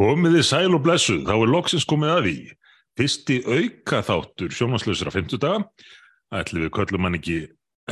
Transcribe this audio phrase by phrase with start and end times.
[0.00, 2.36] Komiði sæl og blessuð, þá er loksins komið að því.
[2.96, 5.58] Fyrsti auka þáttur sjónvanslausra 50 daga.
[6.32, 7.34] Ætli við köllum hann ekki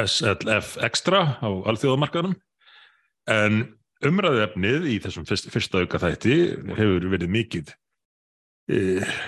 [0.01, 2.39] SLF Extra á alþjóðamarkaðunum.
[3.29, 3.61] En
[4.09, 6.39] umræði efnið í þessum fyrst, fyrsta auka þætti
[6.79, 7.75] hefur verið mikið
[8.73, 8.81] e,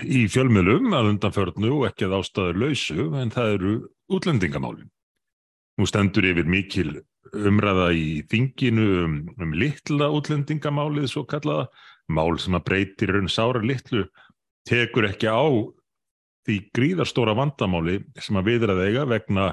[0.08, 3.76] í fjölmjölum að undanförnu og ekki að ástæður lausu, en það eru
[4.08, 4.88] útlendingamálin.
[5.76, 6.96] Nú stendur yfir mikil
[7.36, 11.68] umræða í þinginu um, um litla útlendingamálið svo kallaða
[12.11, 14.06] mál sem að breytir raun sára litlu
[14.69, 15.45] tekur ekki á
[16.46, 19.46] því gríðarstóra vandamáli sem að viðrað eiga vegna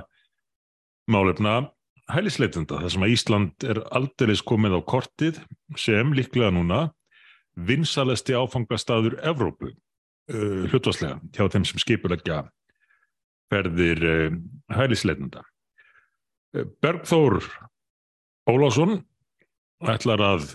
[1.12, 1.56] málefna
[2.12, 5.42] hælisleitenda þar sem að Ísland er aldeilis komið á kortið
[5.80, 6.86] sem líklega núna
[7.68, 12.44] vinsalesti áfangastadur Evrópu uh, hlutvarslega hjá þeim sem skipulegja
[13.52, 14.38] ferðir uh,
[14.76, 15.44] hælisleitenda.
[16.82, 17.42] Bergþór
[18.48, 19.02] Ólásson
[19.84, 20.54] ætlar að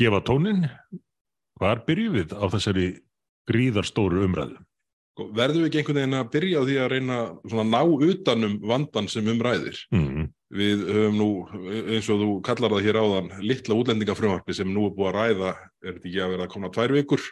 [0.00, 0.66] gefa tónin
[1.60, 2.86] Hvar byrjum við á þessari
[3.50, 4.58] gríðarstóru umræðu?
[5.14, 8.54] Sko, verðum við ekki einhvern veginn að byrja á því að reyna að ná utanum
[8.66, 9.78] vandan sem umræðir?
[9.94, 10.24] Mm.
[10.54, 11.28] Við höfum nú,
[11.94, 15.52] eins og þú kallar það hér áðan, litla útlendingafrömmarfi sem nú er búið að ræða,
[15.82, 17.28] er þetta ekki að vera að koma tvær vikur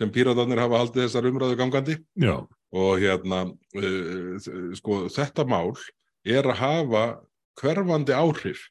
[0.00, 1.96] sem píratarnir hafa haldið þessar umræðu gangandi?
[2.18, 2.34] Já.
[2.74, 3.40] Og hérna,
[3.78, 5.72] uh, sko, þetta mál
[6.26, 7.04] er að hafa
[7.62, 8.66] hverfandi áhrif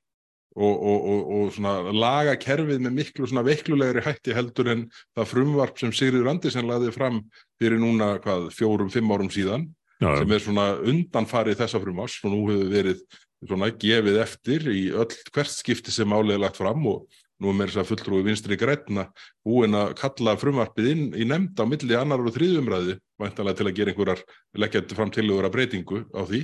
[0.60, 5.94] og, og, og, og laga kerfið með miklu veiklulegri hætti heldur en það frumvarp sem
[5.96, 7.22] Sigriður Andersen laði fram
[7.62, 10.12] fyrir núna hvað, fjórum, fimm árum síðan Já.
[10.20, 13.02] sem er svona undanfarið þessa frumvars og nú hefur verið
[13.48, 17.08] svona gefið eftir í öll hvert skipti sem er lagt fram og
[17.40, 19.08] nú er mér þess að fulltrúi vinstri grætna
[19.48, 23.76] búin að kalla frumvarpið inn í nefnd á milli annar og þriðumræði væntalega til að
[23.78, 24.24] gera einhverjar
[24.60, 26.42] leggjandi fram til að vera breytingu á því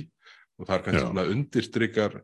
[0.56, 2.16] og það er kannski svona undirstrykar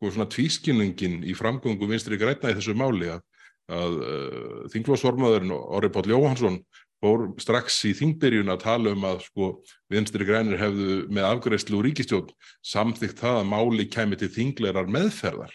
[0.00, 3.24] sko svona tvískinningin í framgöngu vinstri græna í þessu máli að,
[3.68, 6.62] að uh, þingflósformaðurinn Orri Páll Jóhansson
[7.00, 9.50] fór strax í þingbyrjun að tala um að sko
[9.92, 12.32] vinstri grænir hefðu með afgreðslu og ríkistjón
[12.64, 15.52] samþygt það að máli kemi til þinglerar meðferðar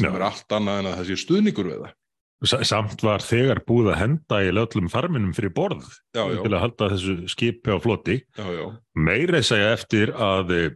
[0.00, 0.16] sem Já.
[0.18, 1.94] er allt annað en að það sé stuðningur við það.
[2.68, 6.40] Samt var þegar búið að henda í löllum farminum fyrir borð já, já.
[6.44, 8.18] til að halda þessu skipi á flotti.
[8.92, 10.74] Meirið segja eftir að Eh,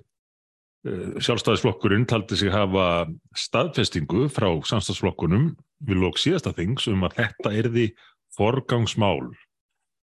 [0.80, 3.04] sjálfstæðisflokkurinn taldi sig hafa
[3.36, 5.50] staðfestingu frá samstagsflokkunum
[5.84, 7.86] við lók síðasta þings um að þetta erði
[8.36, 9.28] forgangsmál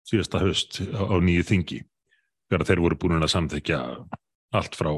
[0.08, 1.80] síðasta höst á nýju þingi
[2.50, 3.80] þegar þeir voru búin að samþekja
[4.54, 4.90] allt frá,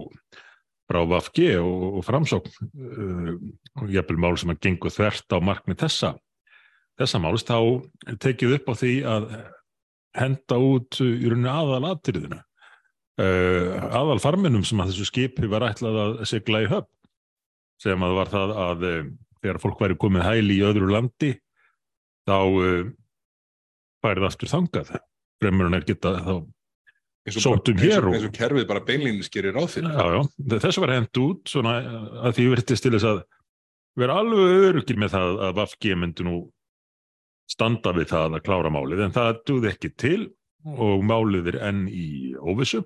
[0.88, 2.56] frá Vafge og, og framsókn.
[2.76, 3.34] Uh,
[3.80, 6.16] og jæfnvel mál sem að gengu þvert á markmið þessa
[6.96, 9.30] þessa málist þá tekið upp á því að
[10.16, 12.40] henda út í rauninni aðal aðtyrðina
[13.22, 16.92] uh, aðal farminum sem að þessu skipi var ætlað að segla í höfn
[17.82, 19.00] sem að var það að uh,
[19.42, 21.32] þegar fólk væri komið hæli í öðru landi
[22.26, 22.84] þá uh,
[24.04, 24.92] færið aftur þangað.
[25.42, 26.36] Fremurinn er geta þá
[27.34, 29.82] sótum hér eins og kerfið bara beinlínis gerir á því
[30.62, 31.74] þess var hend út svona,
[32.22, 33.22] að því verðist til þess að
[33.98, 36.36] vera alveg örugir með það að Vafge myndi nú
[37.50, 40.20] standa við það að klára málið en það duði ekki til
[40.66, 42.82] og málið er enn í óvissu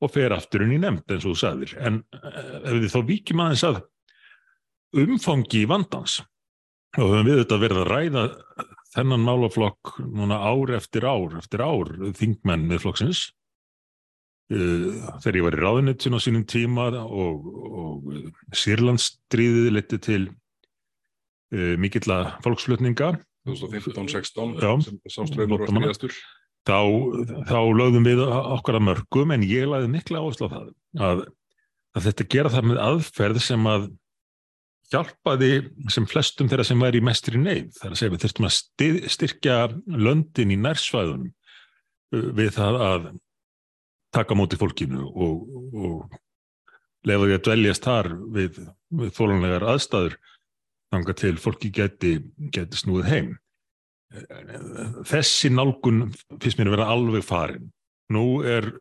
[0.00, 1.72] og fer afturinn í nefnd eins og þú sagðir.
[1.82, 3.80] En eh, ef við þá vikjum aðeins að
[5.00, 6.20] umfangi vandans
[6.98, 8.22] og höfum við þetta verið að ræða
[8.94, 13.20] þennan málaflokk núna ár eftir ár eftir ár þingmenn með flokksins
[14.50, 18.10] uh, þegar ég var í ráðunittun á sínum tíma og, og
[18.58, 23.12] Sýrlandsstríðið leti til uh, mikill að fólksflutninga
[23.46, 26.18] 2015-16 sem sáströður var nýjastur
[26.68, 26.78] þá,
[27.48, 30.68] þá lögðum við okkar að mörgum en ég laði mikla áherslu á það
[31.08, 31.24] að,
[31.96, 33.88] að þetta gera það með aðferð sem að
[34.90, 35.50] hjálpaði
[35.92, 37.68] sem flestum þeirra sem væri mestri neyð.
[37.76, 38.56] Það er að segja við þurftum að
[39.14, 39.58] styrkja
[40.06, 41.30] löndin í nærsvæðunum
[42.40, 43.10] við það að
[44.14, 46.18] taka móti fólkinu og, og
[47.06, 48.58] lefa því að dveljast þar við,
[48.98, 50.16] við þólunlegar aðstæður
[50.90, 52.16] þanga til fólki geti,
[52.50, 53.30] geti snúið heim
[54.10, 56.08] þessi nálgun
[56.40, 57.68] finnst mér að vera alveg farin.
[58.10, 58.72] Nú er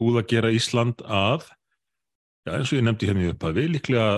[0.00, 1.46] úð að gera Ísland að
[2.44, 4.10] já, eins og ég nefndi hérna í upphafi líklega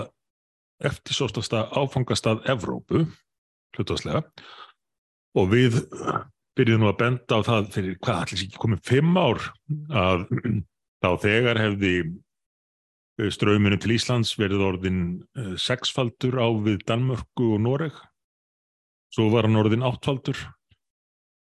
[0.83, 3.05] eftir sóstasta áfangastað Evrópu
[3.77, 4.23] hlutastlega
[5.39, 5.79] og við
[6.57, 9.41] byrjuðum að benda á það fyrir hvað allir ekki komið fimm ár
[9.89, 10.27] að
[11.03, 11.93] þá þegar hefði
[13.33, 15.01] ströyminu til Íslands verið orðin
[15.37, 17.97] eh, sexfaldur á við Danmörku og Noreg
[19.13, 20.39] svo var hann orðin áttfaldur.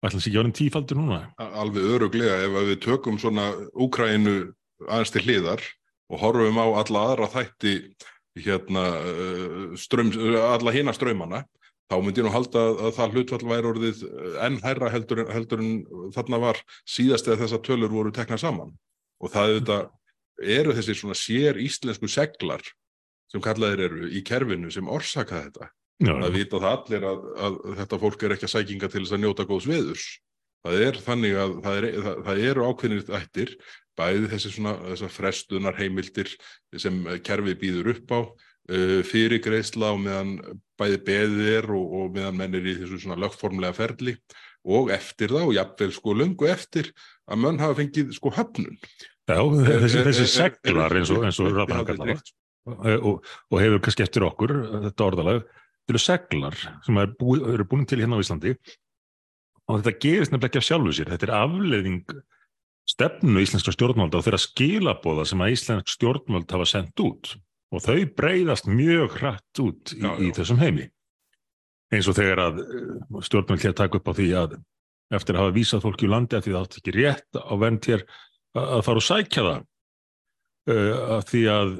[0.02, 1.20] Ætlaðs ekki orðin tífaldur núna?
[1.38, 4.52] Alveg öruglega ef við tökum svona Úkrænu
[4.88, 5.62] aðeins til hliðar
[6.10, 7.76] og horfum á alla aðra þætti
[8.42, 8.84] hérna
[9.78, 10.10] ström,
[10.40, 11.44] alla hina ströymana
[11.92, 14.02] þá myndi ég nú halda að, að það hlutfall væri orðið
[14.46, 15.72] enn hærra heldur, heldur en
[16.14, 18.72] þarna var síðast eða þessar tölur voru tekna saman.
[19.22, 22.64] Og það auðvitað eru þessi svona sér íslensku seglar
[23.30, 25.68] sem kallaðir eru í kerfinu sem orsaka þetta.
[26.02, 29.16] Já, Það vita það allir að, að þetta fólk er ekki að sækinga til þess
[29.16, 30.06] að njóta góðs veðurs.
[30.62, 33.52] Það er þannig að það, er, það, það eru ákveðnir þættir,
[33.98, 36.30] bæði þessi svona frestunar heimildir
[36.80, 40.34] sem kerfið býður upp á, uh, fyrir greiðsla og meðan
[40.80, 44.16] bæði beðið er og, og meðan menn er í þessu svona lögformlega ferli
[44.62, 46.92] og eftir það og jafnvel sko löngu eftir
[47.26, 48.78] að menn hafa fengið sko höfnun.
[49.26, 52.32] já þessi, þessi er- seglar eins og, eins og haldið kallar tryggt.
[52.62, 54.52] það og, og hefur kannski eftir okkur
[54.86, 55.42] þetta orðalag,
[55.92, 58.54] þetta eru seglar sem er búi, eru búin til hérna á Íslandi.
[59.70, 61.12] Og þetta gerist nefnilega ekki af sjálfu sér.
[61.12, 62.16] Þetta er afleiðing
[62.92, 67.36] stefnu íslenska stjórnvalda og þeirra skilabóða sem að íslensk stjórnvald hafa sendt út.
[67.72, 70.34] Og þau breyðast mjög hratt út í, Já, í já.
[70.40, 70.88] þessum heimi.
[71.92, 74.58] Eins og þegar að eh, stjórnvald hér taka upp á því að
[75.12, 77.88] eftir að hafa vísað fólki í landi að því það átt ekki rétt á vernd
[77.90, 78.04] hér
[78.56, 79.60] að að fara og sækja það
[80.72, 81.74] uh, að því að,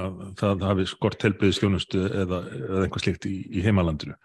[0.00, 4.16] að það hafi skort helbriðistjónustu eða, eða einhver slikt í, í heimalandinu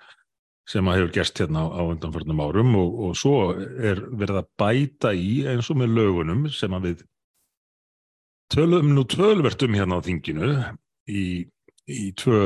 [0.69, 5.13] sem að hefur gerst hérna á, undanförnum árum og, og svo er verið að bæta
[5.17, 7.05] í eins og með lögunum sem að við
[8.53, 10.49] tölum nú tölvert um hérna á þinginu
[11.09, 11.23] í,
[11.89, 12.41] í tvö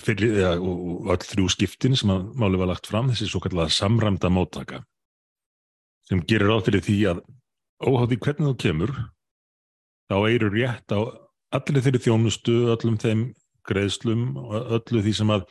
[0.00, 3.74] fyrir, ja, og, öll þrjú skiptin sem að máli var lagt fram, þessi svo kallega
[3.74, 4.82] samræmda móttaka
[6.08, 7.22] sem gerir ráð fyrir því að
[7.84, 8.94] óháði hvernig þú kemur
[10.08, 11.00] þá eru rétt á
[11.54, 13.24] allir þeirri þjónustu, öllum þeim
[13.68, 15.46] greiðslum og öllu því sem að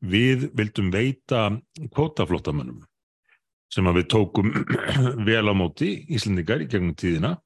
[0.00, 1.50] við vildum veita
[1.92, 2.80] kvótaflóttamönnum
[3.70, 4.52] sem að við tókum
[5.28, 7.36] vel á móti Íslendingar í gegnum tíðina.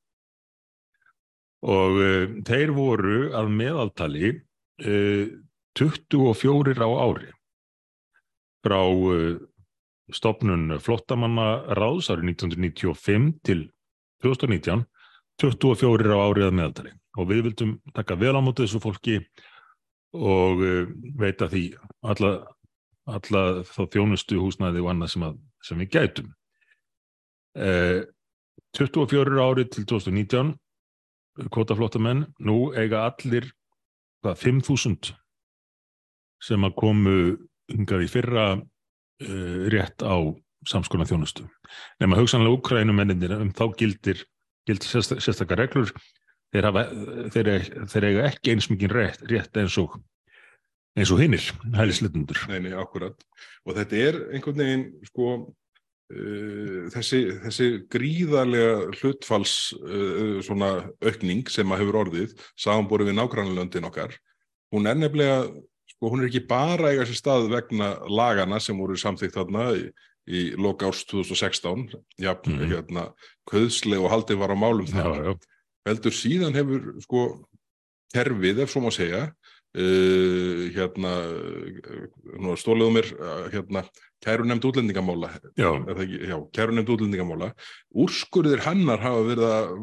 [1.64, 4.30] Og uh, þeir voru að meðaltali
[4.84, 5.26] uh,
[5.76, 7.30] 24 á ári
[8.64, 9.36] frá uh,
[10.12, 13.62] stopnun flottamanna ráðs árið 1995 til
[14.24, 14.84] 2019
[15.42, 19.18] 24 á árið að meðaltali og við vildum taka vel á móti þessu fólki
[20.14, 21.64] og uh, veita því
[22.06, 22.32] alla,
[23.10, 26.28] alla þá þjónustu húsnæði og annað sem, að, sem við gætum.
[27.54, 28.04] Uh,
[28.74, 30.54] 24 árið til 2019
[31.54, 33.48] kvotaflóttamenn, nú eiga allir
[34.22, 35.14] hvað, 5.000
[36.44, 37.16] sem að komu
[37.72, 40.16] hingað í fyrra uh, rétt á
[40.68, 41.46] samskona þjónustu.
[42.00, 44.22] Nefna hugsanlega Ukrænumennir um þá gildir,
[44.84, 45.92] sérsta, sérstakar reglur
[46.54, 46.84] þeir, hafa,
[47.34, 47.50] þeir,
[47.90, 49.98] þeir eiga ekki eins mikið rétt, rétt eins og
[50.94, 52.44] eins og hinnir, hælisleitundur.
[52.52, 53.18] Nei, nei, akkurat.
[53.66, 55.30] Og þetta er einhvern veginn, sko,
[56.14, 60.70] uh, þessi, þessi gríðarlega hlutfalls uh, svona
[61.02, 64.14] aukning sem að hefur orðið, samanborið við nágrannlöndin okkar,
[64.74, 65.42] hún er nefnilega,
[65.96, 69.88] sko, hún er ekki bara eiga sér stað vegna lagana sem voru samþykkt þarna í,
[70.28, 71.88] í loka árs 2016,
[72.18, 72.68] já, Mhm.
[72.70, 73.12] hérna,
[73.50, 75.36] köðsleg og haldið var á málum já,
[75.86, 77.44] heldur síðan hefur sko
[78.14, 79.34] kerfið, ef svo má segja
[79.74, 81.12] uh, hérna
[82.56, 83.82] stóliðu mér uh, hérna,
[84.24, 85.30] kæru nefnd útlendingamála.
[85.58, 87.50] Já, ekki, já, kæru nefnd útlendingamála.
[87.92, 89.74] Úrskurðir hennar hafa verið að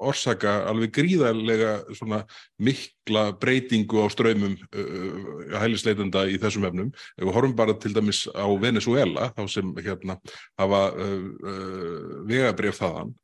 [0.00, 2.22] orsaka alveg gríðarlega svona
[2.62, 6.92] mikla breytingu á ströymum uh, hælisleitenda í þessum efnum.
[7.18, 10.18] Ef við horfum bara til dæmis á Venezuela, þá sem hérna
[10.60, 13.14] hafa uh, uh, vegabrif þaðan,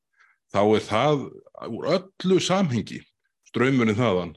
[0.54, 1.28] þá er það
[1.66, 3.00] úr öllu samhengi
[3.50, 4.34] ströymunin þaðan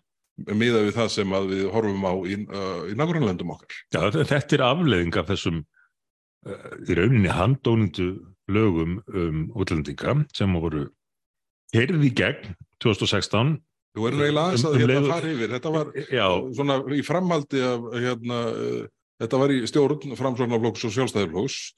[0.55, 3.81] miða við það sem við horfum á í, uh, í nágrannlöndum okkar.
[3.91, 5.59] já, þetta er afleðing af þessum
[6.47, 8.09] uh, í rauninni handónindu
[8.49, 10.87] lögum um útlendinga sem voru
[11.75, 13.57] heyrði í gegn 2016
[13.97, 15.49] Þú erum eiginlega aðeins Um- að um hérna leið- fara yfir.
[15.55, 18.37] Þetta var Já, svona í framhaldi af hérna,
[19.19, 20.91] þetta var í stjórn framsóknarflokks og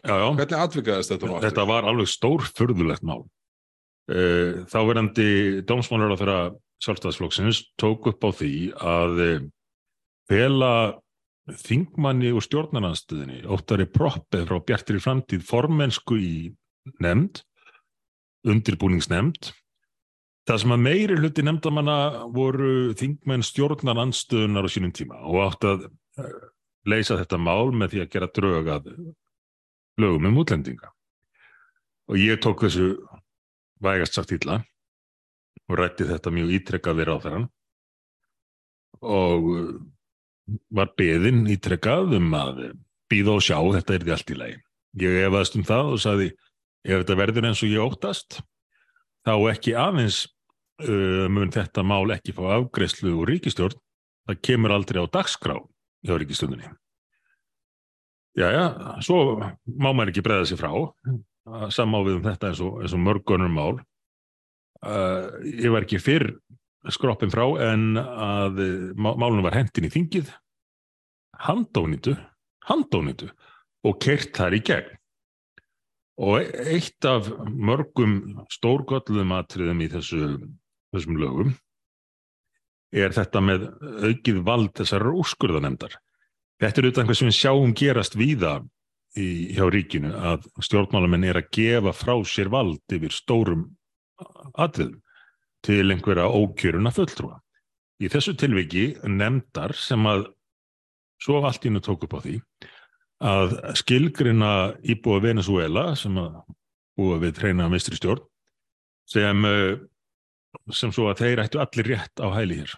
[0.04, 1.48] já Hvernig atvikaðist þetta nú aftur?
[1.50, 3.24] Þetta var alveg stór furðulegt mál.
[4.12, 6.40] Uh, þá verandi dómsmálar á þeirra
[6.84, 9.40] sjálfstæðsflokksins tók upp á því að uh,
[10.28, 11.00] fela
[11.48, 16.36] þingmanni og stjórnarnanstöðinni óttari proppið frá Bjartir í framtíð formensku í
[17.00, 17.42] nefnd,
[18.46, 19.52] undirbúningsnefnd.
[20.50, 21.98] Það sem að meiri hluti nefndamanna
[22.34, 26.32] voru þingmenn stjórnarnanstöðunar á sínum tíma og átt að uh,
[26.90, 28.90] leysa þetta mál með því að gera drög að
[30.02, 30.90] lögum um útlendinga.
[32.10, 32.96] Og ég tók þessu
[33.82, 34.64] vægast sagt illa
[35.70, 37.50] og rætti þetta mjög ítrekkað við ráðherran
[39.02, 39.74] og uh,
[40.74, 42.64] var beðinn ítrekkað um að
[43.12, 44.62] býða og sjá þetta er því allt í lagi.
[45.02, 46.32] Ég efaðist um það og sagði
[46.82, 48.42] ef þetta verður eins og ég óttast
[49.28, 50.24] þá ekki aðeins
[50.86, 53.78] uh, mun þetta mál ekki fá afgreyslu úr ríkistjórn,
[54.30, 55.58] það kemur aldrei á dagskrá
[56.06, 56.72] hjá ríkistjórninni.
[58.40, 58.66] Já, já,
[59.04, 60.72] svo má maður ekki breyða sér frá.
[61.74, 63.74] Samá við um þetta eins og, og mörgunum mál.
[64.82, 66.30] Uh, ég var ekki fyrr
[66.90, 68.62] skroppin frá en að
[68.96, 70.32] málunum var hendin í þingið.
[71.44, 72.16] Handónitu
[72.70, 73.30] handónitu
[73.88, 74.98] og kert þar í gegn
[76.20, 80.32] og eitt af mörgum stórgöllum atriðum í þessu,
[80.92, 81.54] þessum lögum
[82.92, 83.68] er þetta með
[84.04, 85.96] aukið vald þessar úrskurðanemdar
[86.62, 88.50] Þetta er auðvitað einhvað sem við sjáum gerast víða
[89.18, 89.28] í,
[89.58, 93.64] hjá ríkinu að stjórnmálamenn er að gefa frá sér vald yfir stórum
[94.54, 95.00] atriðum
[95.66, 97.40] til einhverja ókjöruna fulltrúa.
[98.02, 100.28] Í þessu tilviki nefndar sem að
[101.22, 102.38] svo allt ínu tók upp á því
[103.22, 106.40] að skilgrina íbúa Venezuela sem að
[106.98, 108.24] búa við treyna mistri stjórn
[109.10, 109.78] sem, eh,
[110.74, 112.74] sem svo að þeir ættu allir rétt á hæli hér.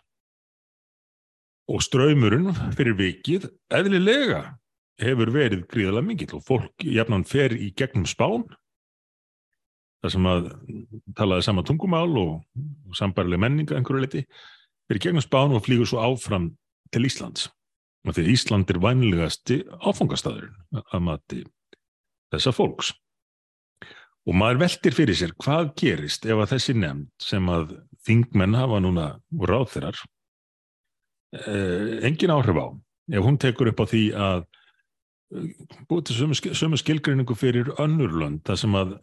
[1.72, 4.60] Og ströymurinn fyrir vikið eðlilega
[5.00, 8.44] hefur verið gríðalega mingill og fólk jafnan fer í gegnum spán
[10.04, 10.50] þar sem að
[11.16, 12.44] talaði sama tungumál og,
[12.90, 14.26] og sambarileg menninga einhverju leiti
[14.90, 16.52] fyrir gegnum spán og flýgur svo áfram
[16.92, 17.48] til Íslands
[18.12, 21.44] því Ísland er vænlegasti áfangastæðurinn að mati
[22.34, 22.92] þessa fólks
[24.24, 28.82] og maður veldir fyrir sér hvað gerist ef að þessi nefnd sem að þingmenn hafa
[28.84, 30.00] núna úr ráþeirar
[31.40, 32.68] uh, engin áhrif á
[33.14, 35.50] ef hún tekur upp á því að uh,
[35.90, 38.96] búið til sömu, sömu skilgreiningu fyrir önnurlönd þar sem að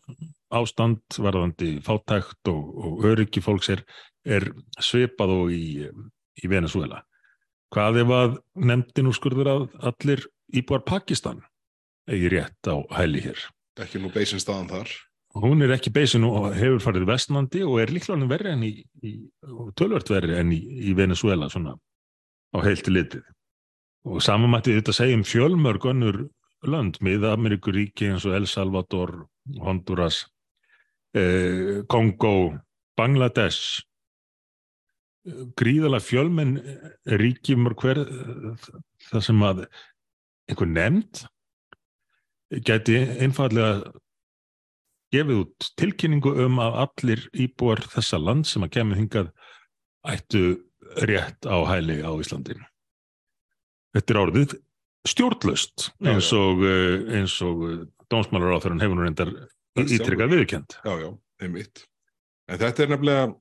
[0.57, 3.85] ástand varðandi fátækt og, og öryggi fólks er,
[4.25, 4.51] er
[4.83, 5.87] svipað og í,
[6.41, 7.05] í Venezuela.
[7.71, 8.33] Hvað ef að
[8.67, 10.25] nefndin úr skurður að allir
[10.59, 11.45] íbúar Pakistan
[12.11, 13.45] eigi rétt á hæli hér?
[13.81, 14.91] Ekki nú beisin staðan þar.
[15.39, 18.73] Hún er ekki beisin og hefur farið vestnandi og er líklega verið enn í,
[19.07, 19.13] í
[19.79, 20.59] tölvört verið enn í,
[20.91, 21.77] í Venezuela svona
[22.51, 23.23] á heilti litið.
[24.11, 26.25] Og samanmættið þetta segjum fjölmörg önnur
[26.67, 29.29] lönd, miða-Ameríkuríki eins og El Salvador,
[29.63, 30.25] Honduras,
[31.15, 32.59] eh, Kongo,
[32.99, 33.85] Bangladesh,
[35.61, 36.57] gríðala fjölmenn
[37.21, 38.03] ríkjum hver
[39.11, 39.65] það sem að
[40.51, 41.25] einhver nefnd
[42.67, 43.93] geti einfallega
[45.15, 49.31] gefið út tilkynningu um að allir íbúar þessa land sem að kemur hingað
[50.09, 50.45] ættu
[51.07, 52.57] rétt á hæli á Íslandi.
[53.95, 54.57] Þetta er orðið
[55.09, 59.31] stjórnlöst eins og, eh, eins og dómsmálar á þeirra hefur nú reyndar
[59.79, 60.77] ítrykkað viðkjönd.
[60.85, 61.11] Já, já,
[61.43, 61.85] einmitt.
[62.49, 63.35] En þetta er nefnilega,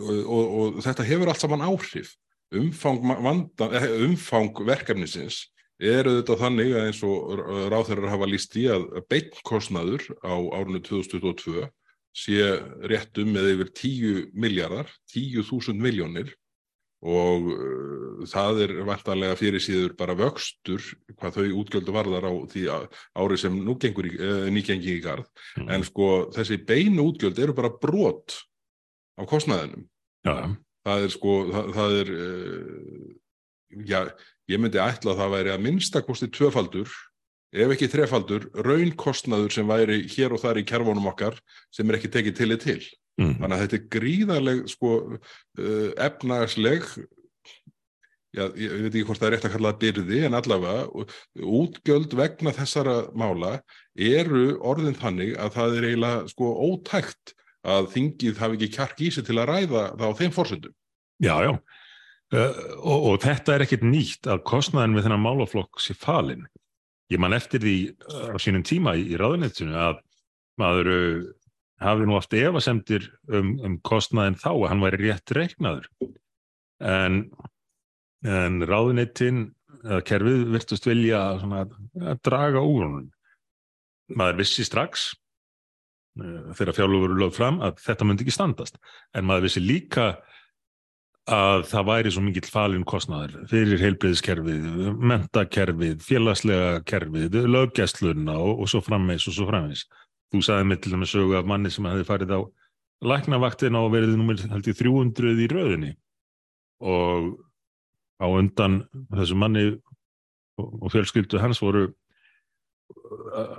[0.00, 2.14] og, og, og þetta hefur allt saman áhrif.
[2.52, 5.46] Umfang, vanda, eh, umfang verkefnisins
[5.82, 7.40] er auðvitað þannig að eins og
[7.72, 11.64] ráþeirar hafa líst í að beinkostnaður á árunni 2022
[12.12, 12.44] sé
[12.92, 16.34] rétt um með yfir 10 miljardar, 10.000 miljónir
[17.02, 20.84] og uh, það er vantarlega fyrir síður bara vöxtur
[21.16, 25.26] hvað þau útgjöldu varðar á því ári sem nú gengur í, uh, nýgengi í garð
[25.58, 25.66] mm.
[25.66, 28.38] en sko þessi beinu útgjöld eru bara brot
[29.18, 29.86] á kostnæðinum
[30.28, 30.36] ja.
[30.86, 33.06] það er sko það, það er uh,
[33.88, 34.00] já,
[34.52, 36.96] ég myndi ætla að það væri að minnstakosti tvöfaldur
[37.52, 41.36] ef ekki þrefaldur raunkostnaður sem væri hér og þar í kervónum okkar
[41.74, 42.82] sem er ekki tekið til í til
[43.20, 43.34] Mm.
[43.42, 44.90] Þannig að þetta er gríðarleg sko,
[45.60, 46.86] uh, efnagsleg
[48.32, 51.04] já, ég veit ekki hvort það er rétt að kalla það byrði en allavega
[51.60, 53.52] útgjöld vegna þessara mála
[53.92, 59.10] eru orðin þannig að það er eiginlega sko ótækt að þingið hafi ekki kjark í
[59.14, 60.74] sig til að ræða það á þeim fórsöndum.
[61.22, 65.96] Já, já uh, og, og þetta er ekkit nýtt að kostnæðin við þennan málaflokk sé
[65.98, 66.48] falin.
[67.12, 70.02] Ég man eftir því uh, á sínum tíma í, í ráðunetsinu að
[70.60, 70.90] maður
[71.82, 75.88] hafði nú oft efasemtir um, um kostnaðin þá að hann væri rétt reiknaður
[76.82, 77.24] en,
[78.26, 79.44] en ráðuneytin
[79.82, 81.74] eða kerfið virtust vilja að
[82.22, 83.10] draga úr honum
[84.12, 85.21] maður vissi strax uh,
[86.18, 88.78] þegar fjárlöfur voru lögð fram að þetta myndi ekki standast.
[89.16, 90.12] En maður vissi líka
[91.32, 94.64] að það væri svo mikill falin kostnaður fyrir heilbreyðiskerfið,
[94.98, 99.86] mentakerfið, félagslega kerfið, löggestluna og, og svo frammeins og svo frammeins
[100.32, 102.40] Þú sagði mig til dæmis sögu af manni sem hefði farið á
[103.04, 105.90] læknavaktina og verið nummer held ég 300 í rauðinni
[106.88, 107.34] og
[108.16, 108.78] á undan
[109.12, 109.66] þessu manni
[110.56, 111.90] og fjölskyldu hans voru,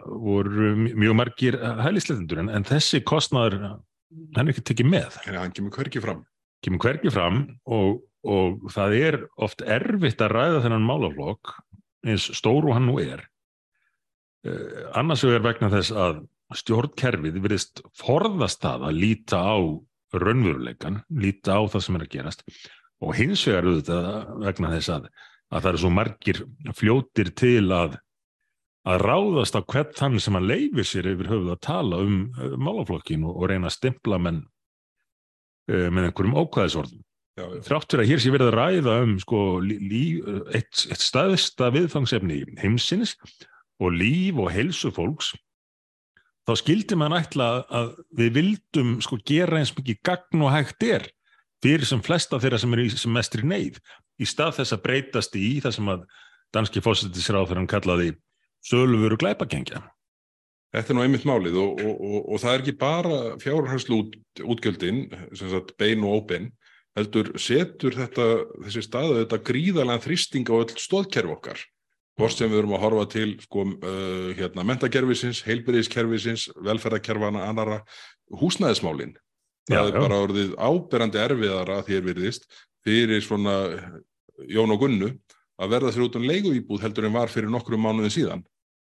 [0.05, 5.19] voru mjög margir hælisleitundur en, en þessi kostnæður hann er ekki tekið með.
[5.27, 6.23] En hann kemur hverki fram.
[6.63, 11.55] Kemur hverki fram og, og það er oft erfitt að ræða þennan málaflokk
[12.07, 13.25] eins stóru hann nú er.
[14.43, 19.57] Uh, annars er vegna þess að stjórnkerfið verðist forðast það að líta á
[20.13, 22.43] raunveruleikan, líta á það sem er að gerast
[23.03, 24.09] og hins vegar auðvitað
[24.43, 25.07] vegna þess að,
[25.49, 26.41] að það eru svo margir
[26.77, 27.97] fljótir til að
[28.83, 32.57] að ráðast á hvern þann sem að leifi sér yfir höfuð að tala um uh,
[32.59, 34.43] málaflokkin og, og reyna að stimpla menn
[35.71, 36.99] uh, með einhverjum ókvæðisorðum.
[37.39, 37.63] já, já.
[37.69, 43.15] Þrátt fyrir að hér sé verið að ræða um sko, eitt, eitt staðista viðfangsefni heimsins
[43.81, 45.31] og líf og heilsu fólks,
[46.47, 51.07] þá skildi mann ætla að við vildum sko, gera eins mikið gagn og hægt er
[51.63, 53.79] fyrir sem flesta þeirra sem eru í sem mestri neyð
[54.19, 56.03] í stað þess að breytast í það sem að
[56.53, 57.63] danski fósittisráð fyrir
[58.63, 59.83] kallaði söluvöru glæpagengja.
[60.73, 64.15] Þetta er nú einmitt málið og, og, og, og það er ekki bara fjárhanslu út,
[64.41, 65.03] útgjöldin,
[65.37, 66.47] sem sagt bein og óbein,
[66.97, 68.25] heldur setur þetta,
[68.65, 71.61] þessi staðu þetta gríðalega þrýsting á öll stóðkerfi okkar.
[72.17, 77.79] Hvort sem við erum að horfa til sko, uh, hérna, mentakerfisins, heilbyrðiskerfisins, velferðarkerfana, annara,
[78.41, 79.15] húsnæðismálin.
[79.69, 80.01] Það Já, er já.
[80.03, 82.49] bara orðið áberandi erfiðara að þér virðist
[82.85, 83.55] fyrir svona
[84.49, 85.09] Jón og Gunnu
[85.61, 88.43] að verða sér út um leiguíbúð heldur en var fyrir nokkrum mánuðin síðan.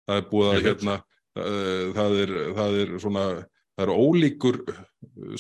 [0.05, 0.95] Það er búið að hérna,
[1.39, 3.25] uh, það er, það er svona,
[3.75, 4.79] það er ólíkur uh,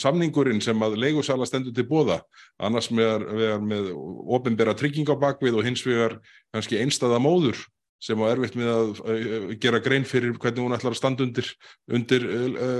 [0.01, 2.19] samningurinn sem að leigusala stendur til bóða,
[2.57, 3.27] annars með,
[3.63, 3.93] með,
[4.37, 6.19] ofinbera trygging á bakvið og hins vegar
[6.55, 7.61] kannski einstæða móður
[8.03, 11.51] sem á erfitt með að uh, gera grein fyrir hvernig hún ætlar að standa undir,
[11.85, 12.25] undir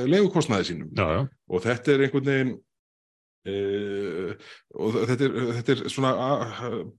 [0.10, 0.90] leigukostnaði sínum.
[0.98, 1.22] Já, já.
[1.50, 2.56] og þetta er einhvern veginn
[3.52, 4.34] uh,
[4.76, 6.12] og þetta er, þetta er svona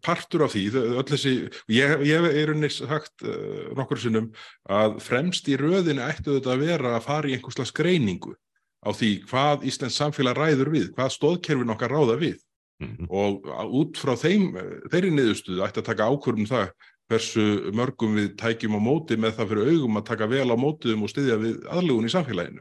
[0.05, 1.35] partur af því öll þessi,
[1.73, 4.33] ég, ég er unni sagt uh, nokkur sinnum
[4.71, 8.35] að fremst í röðinu ættu þetta að vera að fara í einhvers slags greiningu
[8.87, 12.43] á því hvað Íslands samfélag ræður við, hvað stóðkerfin okkar ráða við
[12.77, 13.07] Mhm.
[13.09, 14.51] og út frá þeim,
[14.93, 16.67] þeirri niðurstuðu ætti að taka ákvörðum það
[17.09, 21.07] hversu mörgum við tækjum á móti með það fyrir augum að taka vel á mótiðum
[21.07, 22.61] og styðja við aðlugun í samfélaginu.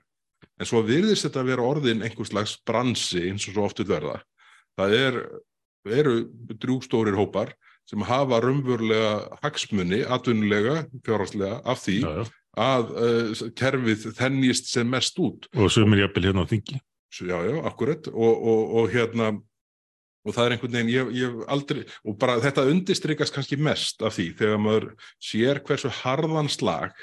[0.56, 3.90] En svo virðist þetta að vera orðin einhvers slags bransi eins og svo oft vil
[3.90, 4.20] verða.
[4.80, 5.18] Það er,
[6.00, 6.16] eru
[6.56, 7.54] drúgstórir hópar
[7.86, 12.24] sem hafa raunverulega hagsmunni, atvinnulega, fjárhagslega af því Já, já.
[12.66, 15.50] að uh, kerfið þennist sem mest út.
[15.54, 16.80] Og sumir jafnvel hérna á þingi.
[17.14, 19.36] Svo, já, já, akkurat og, og, og hérna
[20.26, 24.16] og það er einhvern veginn, ég hef aldrei og bara þetta undistrykast kannski mest af
[24.18, 24.88] því þegar maður
[25.22, 26.96] sér hversu harðan slag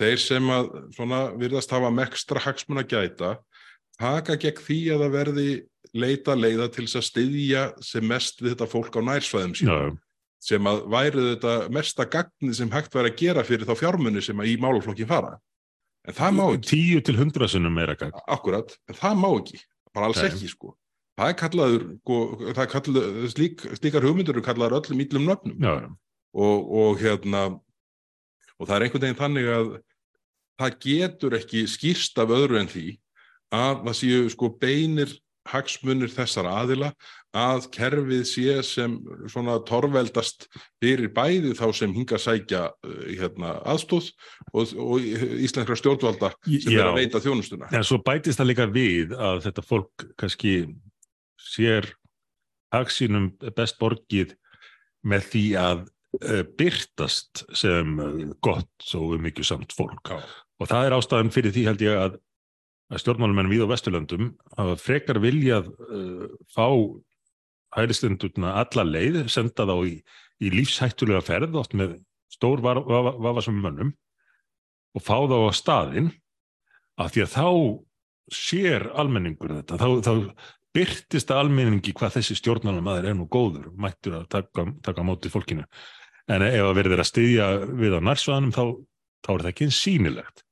[0.00, 3.36] þeir sem að svona virðast hafa mekstra hagsmun að gæta
[4.00, 5.48] taka gegn því að það verði
[5.94, 9.80] leita leiða til þess að styðja sem mest við þetta fólk á nærsvæðum sín já.
[10.42, 14.42] sem að væri þetta mesta gagnið sem hægt væri að gera fyrir þá fjármunni sem
[14.42, 15.36] að í málaflokkin fara
[16.04, 18.16] en það má ekki Tíu til hundra sinnum meira gagn.
[18.30, 19.60] Akkurat, en það má ekki,
[19.94, 20.30] bara alls Nei.
[20.30, 20.74] ekki sko.
[21.14, 25.62] Það er kallaður, sko, það er kallaður slík, slíkar hugmyndur eru kallaður öllum íllum nöfnum
[25.62, 25.74] já.
[26.34, 27.44] og, og hérna,
[28.58, 29.74] og það er einhvern veginn þannig að
[30.60, 32.88] það getur ekki skýrst af öðru en því
[33.54, 35.14] að það séu sko beinir
[35.44, 36.90] hagsmunir þessar aðila
[37.36, 38.94] að kerfið sé sem
[39.28, 40.46] svona torveldast
[40.82, 44.08] fyrir bæði þá sem hinga sækja uh, hérna, aðstóð
[44.54, 47.68] og, og íslenskra stjórnvalda sem er að veita þjónustuna.
[47.76, 50.54] En svo bætist það líka við að þetta fólk kannski
[51.52, 51.90] sér
[52.74, 54.32] hagsínum best borgið
[55.04, 55.84] með því að
[56.58, 60.12] byrtast sem uh, gott og mikið samt fólk.
[60.12, 60.20] Já.
[60.62, 62.18] Og það er ástæðan fyrir því held ég að,
[62.92, 66.68] að stjórnmálumenn við á Vesturlöndum hafa frekar viljað uh, fá
[67.74, 69.94] hælistendurna alla leið, senda þá í,
[70.44, 71.96] í lífshættulega ferð, oft með
[72.30, 73.94] stór vafasum mönnum
[74.94, 76.12] og fá þá á staðinn
[77.00, 77.48] af því að þá
[78.34, 80.12] sér almenningur þetta, þá, þá
[80.74, 85.30] byrtist að almenningi hvað þessi stjórnmálamaður er nú góður, mættur að taka, taka á móti
[85.30, 85.66] fólkinu.
[86.32, 88.62] En ef að verður að styðja við á nærsvæðanum þá,
[89.26, 90.44] þá er það ekki eins sýnilegt.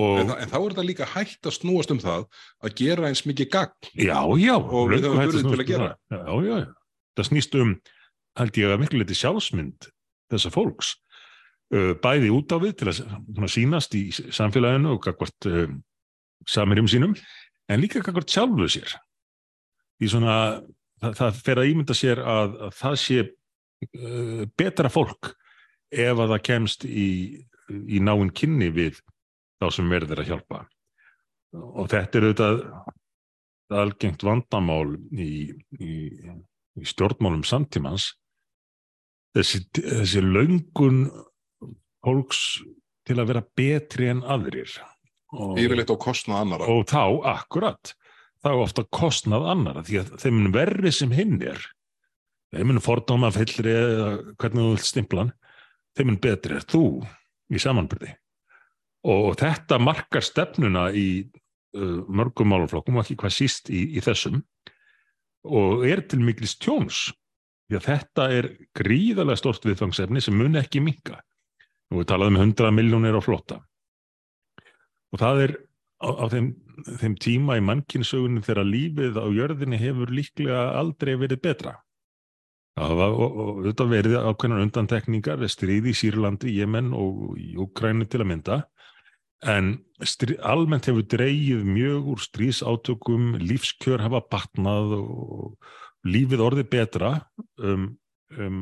[0.00, 2.26] Og, En, þa- en þá er þetta líka hægt að snúast um það
[2.64, 3.88] að gera eins mikið gagn.
[3.96, 4.54] já, já.
[4.60, 5.88] Og við höfum burði til að gera.
[5.88, 6.20] um það.
[6.20, 6.68] Já, já, já.
[7.18, 7.72] Það snýst um,
[8.38, 9.88] held ég að miklu leiti sjálfsmynd
[10.30, 10.92] þessa fólks.
[11.70, 15.68] Uh, bæði út á við til að sýnast í samfélaginu og gagvart uh,
[16.50, 17.12] samirjum sínum,
[17.70, 18.94] en líka gagvart sjálfu sér.
[20.02, 20.60] Í svona,
[21.02, 23.20] það, það fer að ímynda sér að, að það sé
[24.58, 25.32] betra fólk
[25.90, 27.08] ef að það kemst í,
[27.70, 29.00] í náinn kynni við
[29.60, 30.62] þá sem verður að hjálpa.
[31.56, 32.62] Og þetta er auðvitað
[33.80, 35.94] algengt vandamál í, í,
[36.78, 38.12] í stjórnmálum samtímans
[39.36, 41.04] þessi, þessi löngun
[42.04, 42.60] fólks
[43.06, 44.72] til að vera betri en aðrir
[45.30, 46.66] Yfirleitt á kostnað annara.
[46.66, 47.04] og þá,
[47.36, 47.92] akkurat
[48.42, 51.60] þá ofta kostnað annara því að þeim mun verri sem hinn er
[52.54, 54.08] þeim mun fordóma fyllri eða
[54.40, 55.32] hvernig þú vilt stimplan
[55.96, 56.84] þeim mun betri er þú
[57.50, 58.14] í samanbyrði
[59.10, 61.24] og þetta markar stefnuna í
[61.76, 64.42] uh, mörgum málaflokkum og ekki hvað síst í, í þessum.
[65.48, 67.08] Og er til miklis tjóns
[67.70, 71.20] því að þetta er gríðarlega stort viðfangsefni sem mun ekki minka
[71.90, 73.60] og við talaðum um 100 miljónir á flotta
[75.10, 75.54] og það er
[76.02, 76.48] á, á þeim,
[77.00, 81.76] þeim tíma í mannkinsögunni þegar lífið á jörðinni hefur líklega aldrei verið betra
[82.78, 83.14] það var
[83.66, 88.58] þetta verið ákveðnar undantekningar stríði í Sýrlandi, Jemen og í Ukrænu til að mynda.
[89.48, 89.72] En
[90.04, 95.70] stríð, almennt hefur dreyið mjög úr stríðsátökum lífskjör hafa batnað og
[96.04, 97.12] lífið orðið betra
[97.56, 97.88] um,
[98.36, 98.58] um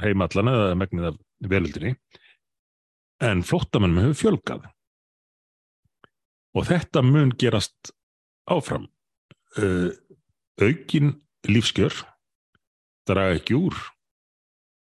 [0.00, 1.94] heimallan eða megnið af velöldinni
[3.24, 4.64] en flottamennum hefur fjölgað.
[6.54, 7.92] Og þetta mun gerast
[8.50, 8.88] áfram.
[9.54, 9.92] Uh,
[10.58, 11.14] aukin
[11.46, 11.94] lífskjör
[13.08, 13.76] draga ekki úr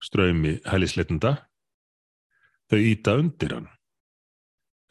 [0.01, 1.35] ströymi hælisleitenda.
[2.71, 3.69] Þau íta undir hann.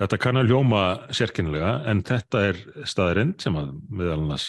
[0.01, 4.47] Þetta kann að ljóma sérkennilega en þetta er staðrind sem að meðal annars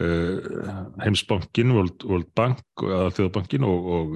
[0.00, 4.14] uh, heimsbankin, World, World Bank, Þjóðbankin og, og,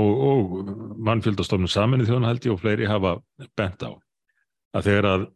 [0.00, 0.70] og, og
[1.10, 3.18] mannfjöldastofnum saminnið þjóðan held ég og fleiri hafa
[3.58, 3.92] bent á.
[4.76, 5.26] Að þegar að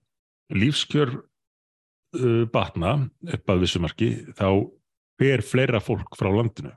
[0.63, 2.95] lífskjör uh, batna
[3.37, 4.49] upp að vissumarki þá
[5.21, 6.73] fer fleira fólk frá landinu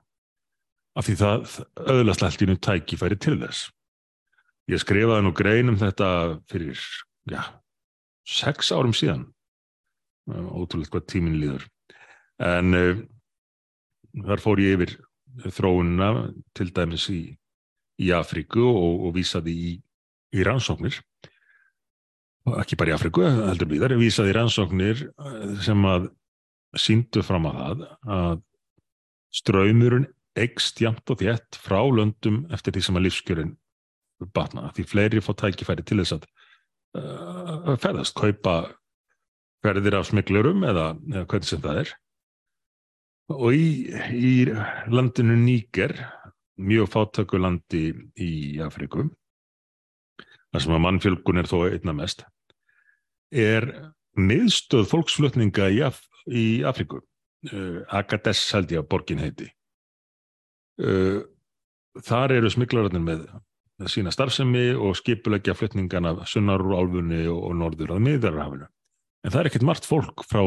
[0.96, 1.56] af því það
[1.92, 3.70] öðlast alltinu tækifæri til þess.
[4.72, 6.10] Ég skrifaði nú grein um þetta
[6.50, 6.80] fyrir,
[7.30, 7.42] já,
[8.26, 9.28] sex árum síðan,
[10.32, 11.68] ótrúlega hvað tíminn líður.
[12.42, 13.04] En uh,
[14.26, 14.96] þar fór ég yfir
[15.54, 17.22] þróunina til dæmis í,
[18.02, 19.72] í Afríku og, og vísaði í,
[20.36, 20.98] í rannsóknir,
[22.56, 25.06] ekki bara í Afríku, heldur við þar, vísaði í rannsóknir
[25.66, 26.10] sem að
[26.80, 28.44] síndu fram að það að
[29.36, 33.54] ströymurinn eikst jamt og þétt frá löndum eftir því sem að lífskjörin
[34.36, 36.26] batna, því fleiri fá tækifæri til þess að
[37.00, 38.56] uh, ferðast, kaupa
[39.66, 41.94] ferðir af smiklurum eða, eða hvernig sem það er.
[43.34, 43.68] Og í,
[44.14, 44.34] í
[44.94, 45.96] landinu Níker
[46.62, 47.90] mjög fátöku landi
[48.22, 48.32] í
[48.64, 49.08] Afriku
[50.56, 52.24] þar sem að mannfjölgun er þó einna mest
[53.36, 53.68] er
[54.16, 56.00] miðstöð fólksflutninga í, Af
[56.32, 59.50] í Afriku uh, Agadez held ég að borgin heiti
[60.76, 63.26] þar eru smiklararnir með
[63.92, 68.68] sína starfsemi og skipulegja flytningana sunnar úr álfunni og, og norður að miðarhafinu.
[69.26, 70.42] En það er ekkert margt fólk frá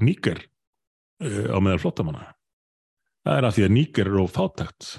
[0.00, 2.30] Níker uh, á meðal flottamanna.
[3.26, 4.92] Það er að því að Níker eru á fátækt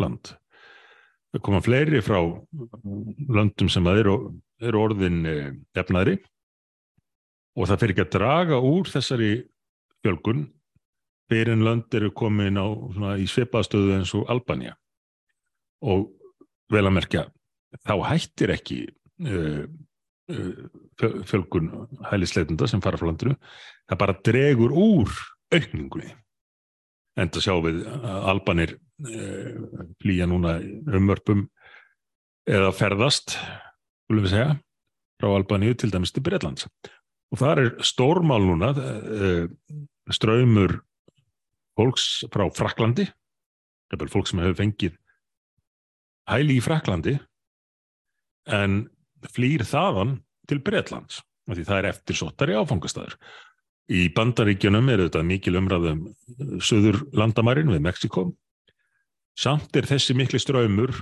[0.00, 0.34] land.
[1.34, 2.20] Það koma fleiri frá
[3.34, 4.18] löndum sem eru,
[4.62, 5.24] eru orðin
[5.74, 6.20] efnaðri
[7.58, 9.32] og það fyrir ekki að draga úr þessari
[10.04, 10.44] fjölgun
[11.30, 14.76] en lönd eru komin á, svona, í svipastöðu eins og Albania
[15.84, 16.10] og
[16.72, 17.24] vel að merkja,
[17.84, 18.78] þá hættir ekki
[19.24, 19.64] uh,
[20.32, 21.70] uh, fjölgun
[22.10, 23.36] hælisleitunda sem fara frá landinu,
[23.88, 25.12] það bara dregur úr
[25.54, 26.14] aukningunni.
[27.20, 27.84] Enda sjá við
[28.26, 31.46] albanir uh, flýja núna umvörpum
[32.48, 33.36] eða ferðast,
[34.08, 34.56] viljum við segja,
[35.20, 36.66] frá Albaníu til dæmis til Breitlands.
[37.32, 38.74] Og það er stórmál núna,
[40.12, 40.82] ströymur
[41.78, 43.06] fólks frá Fraklandi,
[44.10, 44.96] fólk sem hefur fengið
[46.30, 47.14] hæli í Fraklandi
[48.50, 48.84] en
[49.34, 53.18] flýr þaðan til Breitlands því það er eftir sottari áfangastæður.
[53.92, 58.30] Í bandaríkjunum er þetta mikil umræðum uh, söður landamærin við Mexiko.
[59.36, 60.94] Samt er þessi mikli ströymur,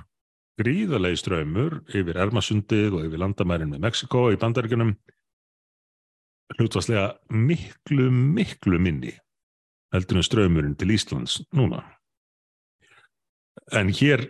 [0.59, 4.97] gríðalegi ströymur yfir Ermasundið og yfir landamærin við Mexiko í bandaríkjunum
[6.59, 9.15] hlutvarslega miklu, miklu minni
[9.93, 11.83] heldur en ströymurinn til Íslands núna.
[13.73, 14.25] En hér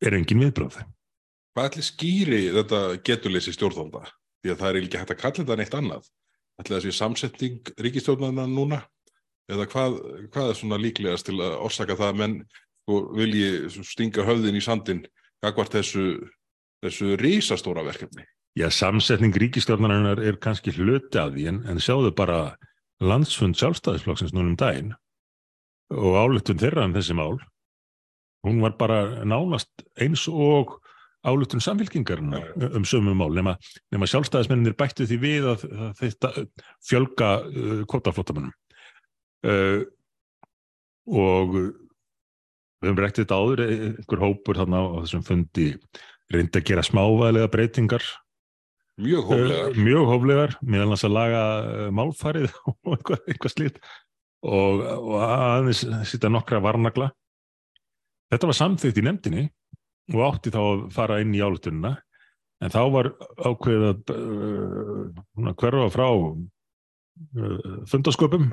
[0.00, 0.80] er engin viðbröð.
[1.54, 4.06] Hvað ætli skýri þetta getuleysi stjórnvalda?
[4.40, 6.08] Því að það er ekki hægt að kalla þetta neitt annað.
[6.60, 8.80] Ætli það sé samsetning ríkistjórnarna núna?
[9.50, 9.96] Eða hvað,
[10.30, 12.36] hvað er svona líklegast til að orsaka það menn
[12.84, 15.02] sko, vilji stinga höfðin í sandin
[15.42, 16.04] kakvart þessu,
[16.84, 18.24] þessu rísastóra verkefni?
[18.58, 22.40] Já, samsetning ríkistjórnarna er kannski hluti af því en, en sjáðu bara
[23.00, 24.92] landsfund sjálfstæðisflokksins núnum daginn
[25.90, 27.38] og álutun þeirra um þessi mál
[28.46, 30.78] hún var bara nánast eins og
[31.26, 33.56] álutun samfélkingarna um sömum mál nema,
[33.92, 36.32] nema sjálfstæðismenninir bættu því við að, að þetta
[36.86, 38.54] fjölga uh, kvotaflottamannum
[39.48, 39.82] uh,
[41.10, 41.56] og
[42.80, 45.68] við höfum reyktið þetta áður einhver hópur þarna á þessum fundi
[46.32, 48.06] reyndi að gera smávæðilega breytingar
[49.00, 49.70] mjög hóflegar.
[49.70, 53.80] Uh, mjög hóflegar, meðal þess að laga uh, málfarið og eitthvað, eitthvað slíkt.
[54.40, 57.10] Og, og aðeins sýta nokkra varnagla.
[58.30, 59.48] Þetta var samþygt í nefndinni
[60.14, 61.96] og átti þá að fara inn í álutununa
[62.60, 63.10] en þá var
[63.40, 66.40] ákveðið að uh, hverfa frá uh,
[67.90, 68.50] fundarsköpum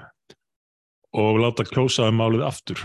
[1.18, 2.84] og láta klósa um álið aftur.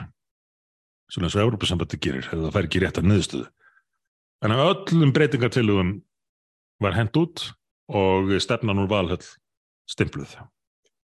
[1.13, 3.49] Svona eins og Európa-sambandi gerir eða það fær ekki rétt að niðurstöðu.
[4.43, 5.93] En af öllum breytingartilugum
[6.81, 7.47] var hend út
[7.93, 9.25] og stefnan úr valhöll
[9.91, 10.37] stimpluð.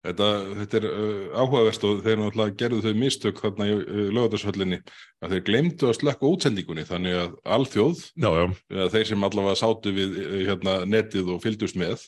[0.06, 0.26] Þetta,
[0.60, 4.78] þetta er uh, áhugaverst og þeir náttúrulega gerðu þau mistök þarna í uh, lögatarsföllinni
[5.24, 8.44] að þeir glemdu að slökka útsendingunni þannig að alþjóð, Já, já,
[8.76, 12.04] eða þeir sem allavega sátu við uh, hérna, netið og fylgdust með,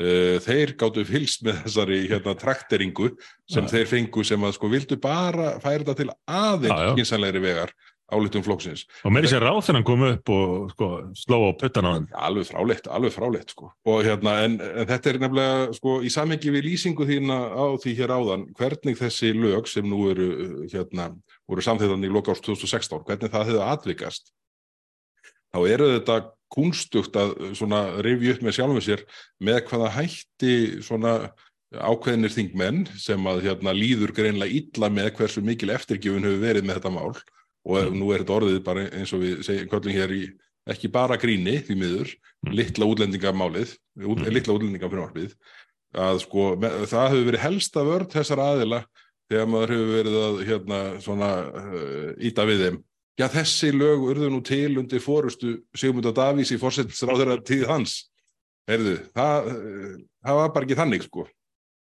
[0.00, 3.12] uh, þeir gáttu fylgst með þessari hérna, trakteringu
[3.46, 3.72] sem Já.
[3.76, 7.76] þeir fengu sem að sko vildu bara færa þetta til aðeins kynsanlegri vegar
[8.08, 8.86] álitum flokksins.
[9.04, 12.06] og sér ráð þegar hann kom upp og sko, sló á puttan á hann.
[12.16, 13.68] Alveg fráleitt, alveg fráleitt sko.
[13.84, 17.94] Og hérna, en, en þetta er nefnilega sko í samengi við lýsingu þína á því
[18.00, 20.30] hér áðan, hvernig þessi lög sem nú eru
[20.72, 21.12] hérna,
[21.48, 24.32] voru samþýðan í loka árs 2016, hvernig það hefði atvikast.
[25.52, 26.18] Þá eru þetta
[26.52, 29.04] kunstugt að svona rifja upp með sjálfum sér
[29.44, 31.18] með hvaða hætti svona
[31.68, 36.80] ákveðinir þingmenn sem að hérna líður greinlega illa með hversu mikil eftirgjöfun hefur verið með
[36.80, 37.18] þetta mál
[37.68, 40.22] og nú er þetta orðið bara eins og við segjum köllum hér í
[40.68, 42.52] ekki bara gríni því miður, Mm.
[42.54, 44.28] litla útlendingamálið, út, Mm.
[44.30, 45.32] litla útlendingafrumvarpið
[45.98, 48.84] að sko, með, það hefur verið helsta vörð þessar aðila
[49.28, 52.76] þegar maður hefur verið að hérna svona uh, íta við þeim.
[53.18, 57.96] Já, þessi lög urðu nú til undir fórustu Sigmunda Davís í fórsettisráður tíð hans.
[58.70, 61.26] Heyrðu, það, uh, það var bara ekki þannig sko.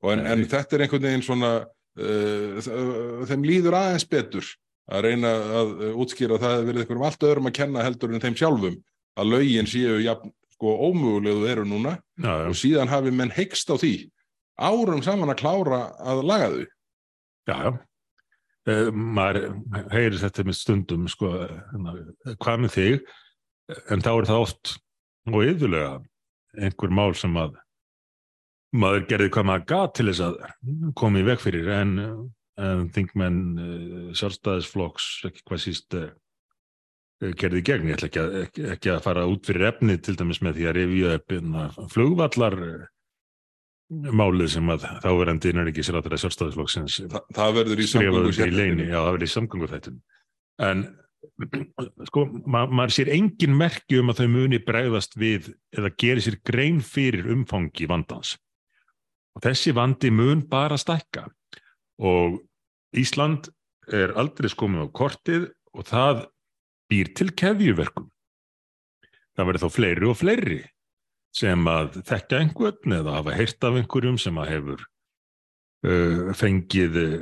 [0.09, 1.53] En, en þetta er einhvern veginn svona
[1.99, 4.49] uh, þeim líður aðeins betur
[4.89, 8.15] að reyna að uh, útskýra að það hefur verið einhverjum allt öðrum að kenna heldur
[8.15, 8.79] en þeim sjálfum
[9.19, 13.71] að lögin séu jafn sko ómögulegu eru núna Já, já, og síðan hafi menn heikst
[13.71, 13.93] á því
[14.59, 16.65] árum saman að klára að laga þau.
[17.49, 17.71] já, já.
[18.69, 19.47] Uh, maður
[19.95, 21.95] heyrir þetta með stundum, sko, hérna,
[22.43, 23.07] hvað með þig,
[23.89, 24.73] en þá er það oft
[25.29, 25.95] og yfirlega
[26.59, 27.57] einhver mál sem að
[28.77, 30.37] maður gerði hvað maður gat til þess að
[31.01, 31.95] koma í veg fyrir en,
[32.59, 36.11] en þingmenn uh, sjálfstæðisflokks, ekki hvað síst uh,
[37.39, 40.17] gerði í gegn, ég ætla ekki að, ekki, ekki að fara út fyrir efnið til
[40.21, 42.61] dæmis með því að revja upp hérna flugvallar
[43.89, 44.83] málið sem að
[46.19, 49.35] að sjálfstæðisflokksins Þa, það verður í skrifaðu samgöngu undir í leini, já það verður í
[49.35, 50.01] samgöngu þættin
[50.69, 50.83] en
[52.09, 56.39] sko, ma maður sér engin merki um að þau muni bregðast við eða gerir sér
[56.47, 58.37] grein fyrir umfangi vandans.
[59.37, 61.29] Og þessi vandi mun bara stækka.
[62.03, 62.39] Og
[62.97, 63.51] Ísland
[63.93, 66.27] er aldrei skomið á kortið og það
[66.89, 68.09] býr til keðjuverkum
[69.39, 70.61] það verður þá fleiri og fleiri
[71.39, 74.87] sem að þekka einhvern eða hafa heyrt af einhverjum sem að hefur
[75.87, 77.19] uh, fengið uh,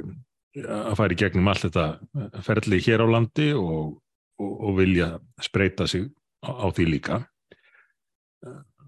[0.64, 3.98] að fara í gegnum allt þetta ferli hér á landi og,
[4.40, 5.10] og, og vilja
[5.44, 6.06] spreita sig
[6.40, 7.20] á, á því líka.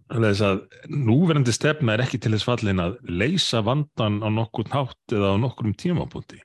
[0.08, 5.12] Þess að núverandi stefna er ekki til þess fallin að leysa vandan á nokkur nátt
[5.12, 6.40] eða á nokkur tímapunkti.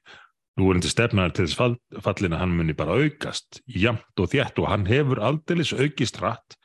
[0.54, 4.68] Stefna er til þess fall, fallin að hann muni bara aukast jamt og þétt og
[4.70, 6.58] hann hefur aldeilis aukist hratt,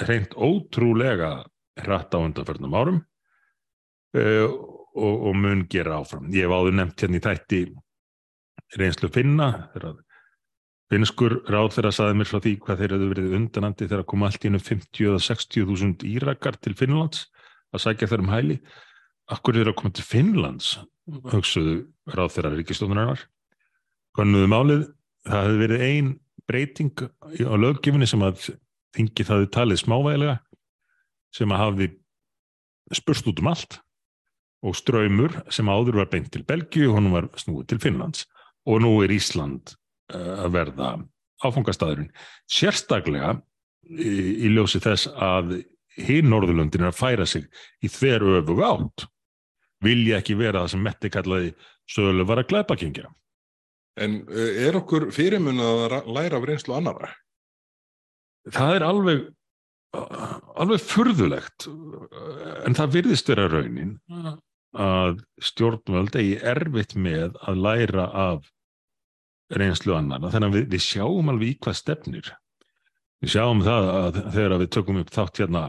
[0.00, 1.44] reynd ótrúlega
[1.82, 3.02] hratt á undanförnum árum
[4.16, 4.48] uh,
[4.96, 6.30] og, og mun gera áfram.
[6.32, 7.60] Ég hef áður nefnt hérna í þætti
[8.80, 10.00] reynslu finna þegar
[10.92, 14.44] finskur ráð þeirra saði mér frá því hvað þeir hefðu verið undanandi þegar kom allt
[14.44, 17.26] í hennu 50 eða 60 þúsund írakar til Finnlands
[17.72, 18.58] að sækja þeir um hæli.
[19.32, 20.72] Akkur þeir að koma til Finnlands
[21.32, 21.76] hugsuðu
[22.12, 23.22] ráð þeirra ríkistofnurinnar.
[24.16, 24.82] Konnuðu málið,
[25.26, 26.10] það hefði verið ein
[26.50, 27.04] breyting
[27.48, 28.50] á löggefinni sem að
[28.96, 30.36] þingi það talið smávægilega
[31.32, 31.88] sem að hafi
[32.92, 33.78] spurst út um allt.
[34.62, 38.26] Og ströymur sem áður var beint til Belgíu og hann var snúið til Finnlands.
[38.68, 39.74] Og nú er Ísland
[40.14, 40.90] uh, að verða
[41.42, 42.12] áfangastæðurinn
[42.46, 43.34] sérstaklega
[43.90, 45.56] í, í ljósi þess að
[45.98, 47.48] hinn Norðurlöndin er að færa sig
[47.82, 49.08] í þver öfug átt
[49.82, 51.52] vilja ekki vera það sem Metti kallaði
[51.90, 53.10] söguleg var að glæpa kengja
[54.00, 57.12] En uh, er okkur fyrirmun að ra- læra af reynslu annara?
[58.50, 59.20] það er alveg
[59.92, 61.66] alveg furðulegt
[62.64, 63.92] en það virðist vera raunin
[64.72, 68.48] að stjórnvöld eigi erfitt með að læra af
[69.52, 72.30] reynslu annara þannig að við, við sjáum alveg í hvað stefnir.
[73.22, 75.64] Við sjáum það að þegar við tökum upp þátt hérna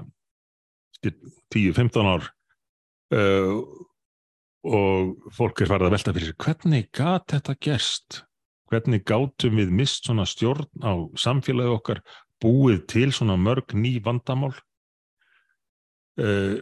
[1.54, 2.30] 10-15 ár
[3.14, 3.60] uh,
[4.64, 8.22] og fólk er farið að velta fyrir sér hvernig gat þetta gerst?
[8.72, 12.02] Hvernig gátum við mist svona stjórn á samfélagi okkar
[12.42, 14.54] búið til svona mörg ný vandamál?
[16.18, 16.62] Uh,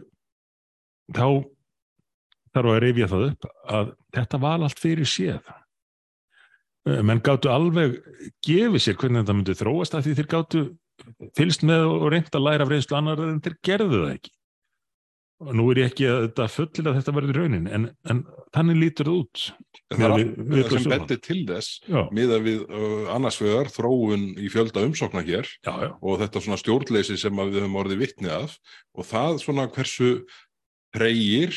[1.12, 1.44] þá
[2.52, 5.50] þarf að rifja það upp að þetta var allt fyrir séð.
[6.88, 8.00] Uh, menn gáttu alveg
[8.44, 10.64] gefið sér hvernig þetta myndi þróast að því þeir gáttu
[11.38, 14.34] fylst með og reynd að læra af reynslu annar en þeir gerðu það ekki
[15.42, 18.22] og nú er ég ekki að þetta fullir að þetta verður raunin en, en
[18.54, 19.42] þannig lítur það út.
[19.92, 24.48] Það er allt sem bendir til þess já, miða við uh, annars vegar þróun í
[24.52, 28.56] fjölda umsókna hér já, já, og þetta svona stjórnleysi sem við höfum orðið vitni af
[28.96, 30.12] og það svona hversu
[30.94, 31.56] treyir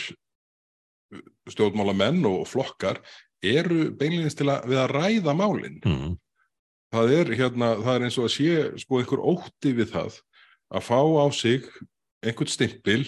[1.52, 3.02] stjórnmálamenn og flokkar
[3.45, 5.82] eru beinleginist til að við að ræða málin.
[5.86, 6.15] mm,
[6.95, 10.19] Það er hérna, það er eins og að sé sko einhver ótti við það
[10.76, 11.65] að fá á sig
[12.26, 13.04] einhvern stimpil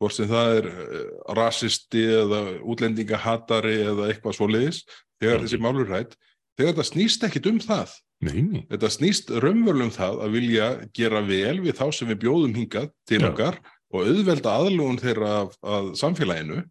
[0.00, 4.84] hvort sem það er eh, rasisti eða útlendingahatari eða eitthvað svoleiðis
[5.20, 5.42] þegar Já.
[5.44, 6.16] þessi málur rætt
[6.56, 7.98] þegar þetta snýst ekkit um það.
[8.20, 8.62] Nei, nei.
[8.68, 12.90] Þetta snýst raunverulega um það að vilja gera vel við þá sem við bjóðum hingað
[13.08, 13.28] til Já.
[13.30, 13.60] okkar
[13.90, 16.62] og auðvelda aðlugun þeirra af, af samfélaginu.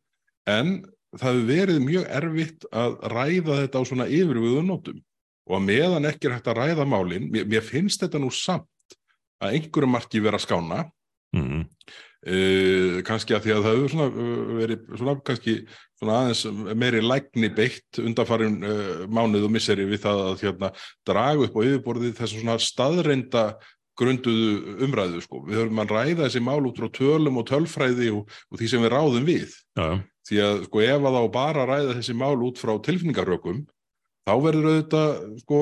[0.49, 0.75] En
[1.17, 4.99] það hefur verið mjög erfitt að ræða þetta á svona yfirvöðu nótum.
[5.49, 8.69] Og að meðan ekki er hægt að ræða málin, mér, mér finnst þetta nú samt
[9.41, 10.83] að einhverjum marki vera skána.
[11.33, 11.65] Mm,
[12.19, 15.53] Uh, kannski að því að það hefur svona, uh, verið svona kannski
[15.95, 16.41] svona aðeins
[16.75, 20.71] meiri lægni beitt undanfarin uh, mánuð og misseri við það að hérna,
[21.07, 23.45] draga upp á yfirborðið þessu svona staðreinda
[23.99, 25.45] grunduðu umræðu sko.
[25.47, 28.83] Við höfum að ræða þessi mál út frá tölum og tölfræði og, og því sem
[28.83, 29.55] við ráðum við.
[29.79, 29.89] já,
[30.29, 33.63] Því að sko ef að þá bara ræða þessi mál út frá tilfinningarökum
[34.27, 35.59] þá verður auðvitað sko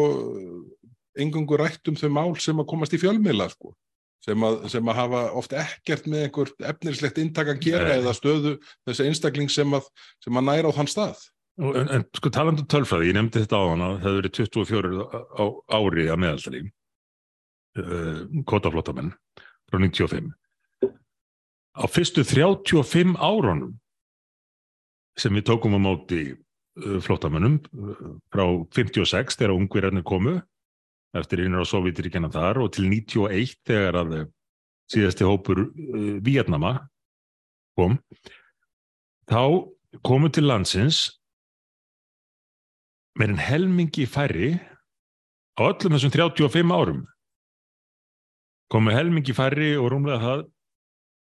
[1.21, 3.77] engungu rætt um þau mál sem að komast í fjölmiðla sko
[4.27, 7.97] sem að, sem að hafa oft ekkert með einhver efnirslegt intak að gera Nei.
[8.01, 8.53] eða stöðu
[8.87, 9.87] þessi einstakling sem að,
[10.23, 11.21] sem að næra á þann stað.
[11.57, 15.05] En, en sko talandi um tölfræði, ég nefndi þetta á hana það hefur verið 24
[15.09, 15.45] á, á
[15.79, 16.61] ári að meðaltali
[17.81, 18.19] uh,
[18.51, 19.13] kotaflottamenn
[19.71, 20.35] frá 95
[21.77, 23.73] á fyrstu 35 árunum
[25.17, 28.45] sem við tókum á móti uh, flottamönnum uh, frá
[28.77, 30.37] 56 þegar ungverjarnir komu
[31.21, 34.25] eftir innur á Sovjetiríkjana þar og til 91 þegar að eh,
[34.91, 36.77] síðasti hópur uh, Vietnama
[37.77, 37.97] kom
[39.27, 39.41] þá
[40.07, 41.01] komu til landsins
[43.17, 44.53] með en helmingi færri
[45.57, 47.01] á öllum þessum 35 árum
[48.71, 50.45] komu helmingi færri og rúmlega það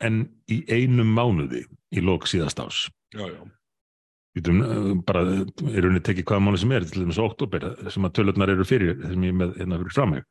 [0.08, 3.42] en í einum mánuði í lók síðast ás Já, já.
[4.32, 4.62] Vítum,
[5.04, 8.64] bara er rauninni tekið hvaða mánu sem er til að oktober sem að tölurnar eru
[8.64, 10.30] fyrir sem ég með hérna fyrir framheg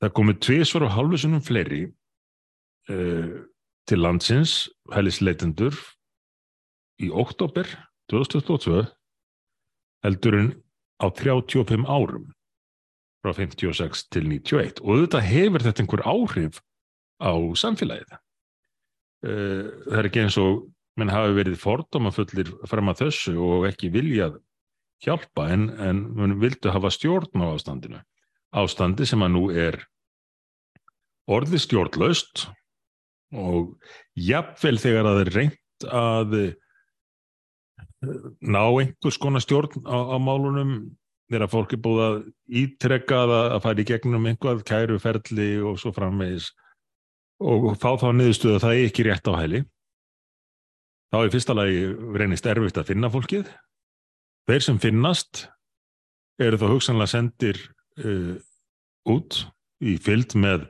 [0.00, 1.82] það komu tvisvar og hálfusunum fleiri
[2.92, 3.30] uh,
[3.88, 4.54] til landsins
[4.94, 5.76] hælisleitendur
[7.00, 7.68] í oktober
[8.12, 8.84] 2022
[10.04, 10.50] heldur en
[11.00, 12.28] á 35 árum
[13.20, 16.60] frá 56 til 91 og þetta hefur þetta einhver áhrif
[17.20, 18.16] á samfélagið.
[19.20, 20.62] Uh, það er ekki eins og
[20.98, 24.40] menn hafi verið fordómafullir fram að þessu og ekki viljað
[25.04, 28.00] hjálpa en, en menn vildu hafa stjórn á ástandinu.
[28.50, 29.78] Ástandi sem að nú er
[31.30, 32.48] orðið stjórnlaust
[33.30, 33.76] og
[34.18, 36.54] jafnvel þegar að það er reynt að eh,
[38.40, 40.72] ná einhvers konar stjórn á, á málunum
[41.30, 42.16] þegar fólk er búið að
[42.62, 46.50] ítrekka að, að fara í gegnum einhvað kæruferli og svo framvegis
[47.40, 49.62] og fá þá niðurstöðu að það er ekki rétt á hæli
[51.10, 51.86] þá í fyrsta lagi
[52.18, 53.48] reynist erfitt að finna fólkið.
[54.48, 55.44] Þeir sem finnast
[56.40, 57.58] eru þá hugsanlega sendir
[58.02, 58.36] uh,
[59.10, 59.42] út
[59.84, 60.68] í fylgd með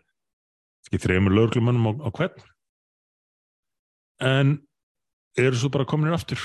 [0.90, 2.48] þreymur lögreglumannum á, á hvern.
[4.20, 4.56] En
[5.38, 6.40] eru svo bara kominir aftur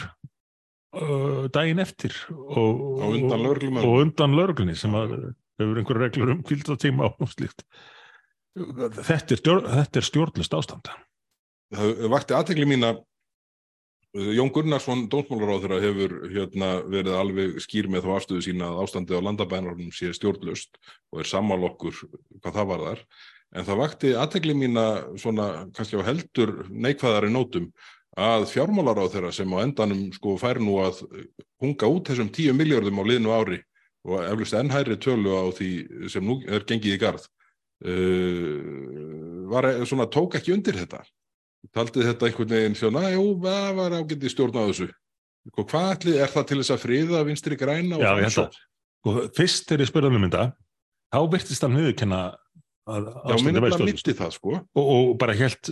[0.95, 5.17] uh, daginn eftir og, og undan lögreglunni sem að
[5.60, 7.65] hefur einhver reglur um kvildatíma og slíkt.
[8.55, 10.91] Þetta er, þetta er stjórnlist ástand.
[11.75, 13.01] Það vakti aðtegli mín að
[14.15, 19.25] Jón Gunnarsson, dómsmálaráðurra, hefur hérna, verið alveg skýr með þá afstöðu sína að ástandið á
[19.28, 20.78] landabænarnum sé stjórnlust
[21.12, 21.97] og er sammál okkur
[22.39, 23.01] hvað það var þar.
[23.56, 27.67] En það vakti aðtegli mín að svona kannski á heldur neikvæðari nótum
[28.15, 31.04] að fjármálaráðurra sem á endanum sko fær nú að
[31.60, 33.60] hunga út þessum 10 miljardum á liðnu ári
[34.08, 35.71] og eflust ennhæri tölu á því
[36.12, 37.28] sem nú er gengið í garð
[37.84, 38.63] uh,
[39.51, 41.04] var svona tók ekki undir þetta
[41.75, 44.88] taldið þetta einhvern veginn svona, jú, það var ágætti stjórn á þessu.
[45.45, 48.41] Sko, hvað ætli, er það til þess að friða vinstri græna og Já, ég held
[48.45, 48.63] að
[49.05, 50.45] og fyrst þegar ég spurði um þetta
[51.13, 52.21] þá virtist hann viðurkenna
[52.86, 53.86] að Já, væri er stjórnlaust.
[53.91, 54.55] mitti það, sko.
[54.61, 55.71] og, og bara helt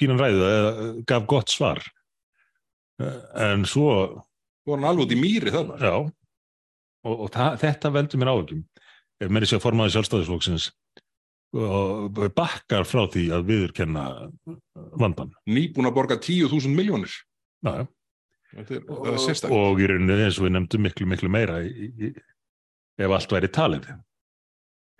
[0.00, 0.74] fínan ræðu eða
[1.08, 1.80] gaf gott svar
[3.00, 3.88] en svo
[4.64, 5.78] var hann alveg út í mýri þarna.
[5.80, 5.94] já
[7.04, 8.32] og, og það, þetta veldur mér
[9.24, 10.70] ef mér er sér formaði sjálfstæðisflokksins
[11.54, 14.06] og bakkar frá því að viðurkenna
[14.98, 17.12] vandan Nýbúin að borga 10.000 miljónir.
[17.64, 17.86] já, já.
[18.54, 21.88] Þetta er, og, er og í rauninni eins og við nefndum miklu miklu meira í,
[21.90, 22.10] í,
[23.02, 23.88] ef allt væri talið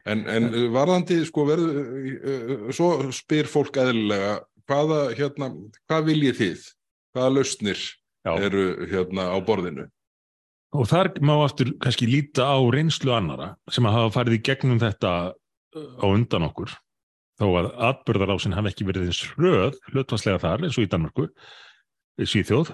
[0.04, 1.76] En, en varðandi, sko, verður,
[2.12, 4.34] uh, svo spyr fólk eðlilega
[4.68, 5.48] hvaða, hérna,
[5.88, 6.64] hvað viljið þið?
[7.14, 7.84] Hvaða lausnir
[8.26, 8.32] Já.
[8.34, 9.86] eru hérna á borðinu?
[10.74, 14.82] Og þar má aftur kannski líta á reynslu annara sem að hafa farið í gegnum
[14.82, 15.12] þetta
[15.74, 16.72] á undan okkur
[17.40, 21.28] þó að atbyrðarásin hafi ekki verið eins hröð hlutvarslega þar eins og í Danmarku
[22.22, 22.70] í Svíþjóð.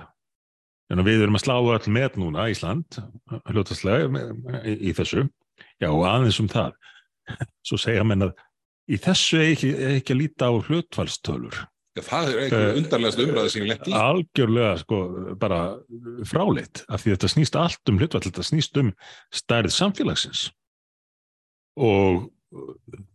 [0.90, 2.98] En við erum að slá all með núna Ísland
[3.48, 4.11] hlutvarslega
[4.66, 5.24] í, í þessu.
[5.80, 6.76] Já og aðeins um það.
[7.66, 8.34] Svo segja menn að
[8.90, 11.61] í þessu er ekki, er ekki að líta á hlutvalstölur
[11.98, 13.94] Já, það er einhver Eh, undarlegast umræði sem ég lett í.
[13.98, 14.98] algjörlega sko
[15.40, 15.61] bara
[16.28, 18.92] fráleitt af því þetta snýst allt um hlutvall þetta snýst um
[19.34, 20.44] stærð samfélagsins.
[21.80, 22.28] Og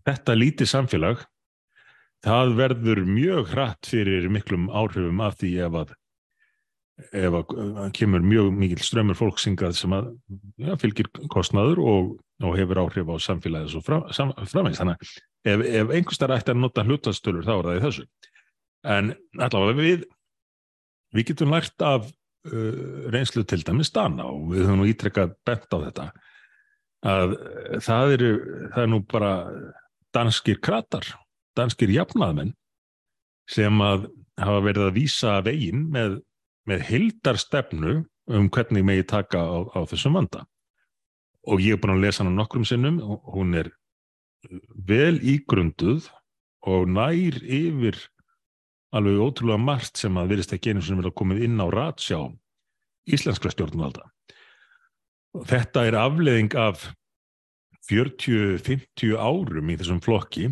[0.08, 1.24] þetta lítið samfélag
[2.26, 5.94] það verður mjög hratt fyrir miklum áhrifum af því ef að
[7.12, 10.14] ef að kemur mjög mikil strömmur fólksingað sem að
[10.64, 12.12] ja, fylgir kostnaður og,
[12.44, 14.80] og hefur áhrif á samfélagið svo fram, sam, framvegis.
[14.80, 18.06] Þannig ef, ef einhverstað ætti að nota hlutastölur þá er það í þessu.
[18.96, 20.06] En allavega við
[21.16, 25.68] við getum lært af uh, reynslu til dæmis Dana og við höfum nú ítrekkað bent
[25.76, 26.08] á þetta
[27.06, 28.32] að uh, það eru
[28.74, 29.34] það er nú bara
[30.16, 31.08] danskir kratar,
[31.58, 32.54] danskir jafnaðmenn
[33.52, 34.10] sem að
[34.42, 36.20] hafa verið að vísa veginn með,
[36.68, 37.96] með hildarstefnu
[38.36, 40.46] um hvernig megi taka á, á þessum vanda
[41.46, 43.70] og ég er búin að lesa hana nokkrum sinnum og hún er
[44.88, 46.10] vel ígrunduð
[46.66, 48.00] og nær yfir
[48.96, 52.20] alveg ótrúlega margt sem að virðist ekki einu sem vilja komið inn á ratsjá
[53.06, 54.08] íslenskra stjórnvalda.
[55.44, 56.86] Þetta er afleðing af
[57.90, 60.50] 40-50 árum í þessum flokki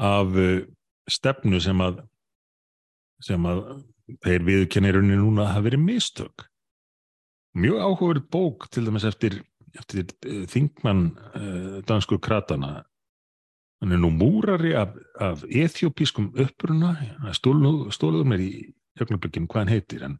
[0.00, 0.62] af eh,
[1.10, 2.04] stefnu sem að
[3.20, 3.64] sem að
[4.24, 6.46] þeir viðkennirunni núna hafa verið mistök.
[7.58, 9.40] Mjög áhugaverð bók til dæmis eftir,
[9.76, 12.84] eftir eh, þingmann uh, dansku kratana.
[13.80, 16.94] Hann er nú múrari af, af ethiopískum uppruna.
[17.36, 18.52] Stóluður mér í
[18.98, 20.16] jögnablikkin hvað hann heitir en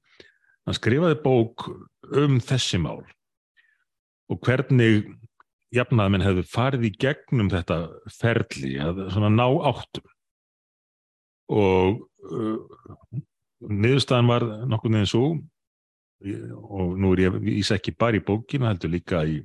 [0.66, 1.68] hann skrifaði bók
[2.16, 3.02] um þessi mál
[4.30, 5.04] og hvernig
[5.74, 7.80] jafnaðmenn hefðu farið í gegnum þetta
[8.14, 10.06] ferli að svona ná áttum?
[11.50, 12.00] Og
[12.30, 12.58] uh,
[13.66, 15.24] niðurstaðan var nokkuð neðin svo
[16.20, 19.40] og nú er ég ís ekki bara í bókinu heldur líka í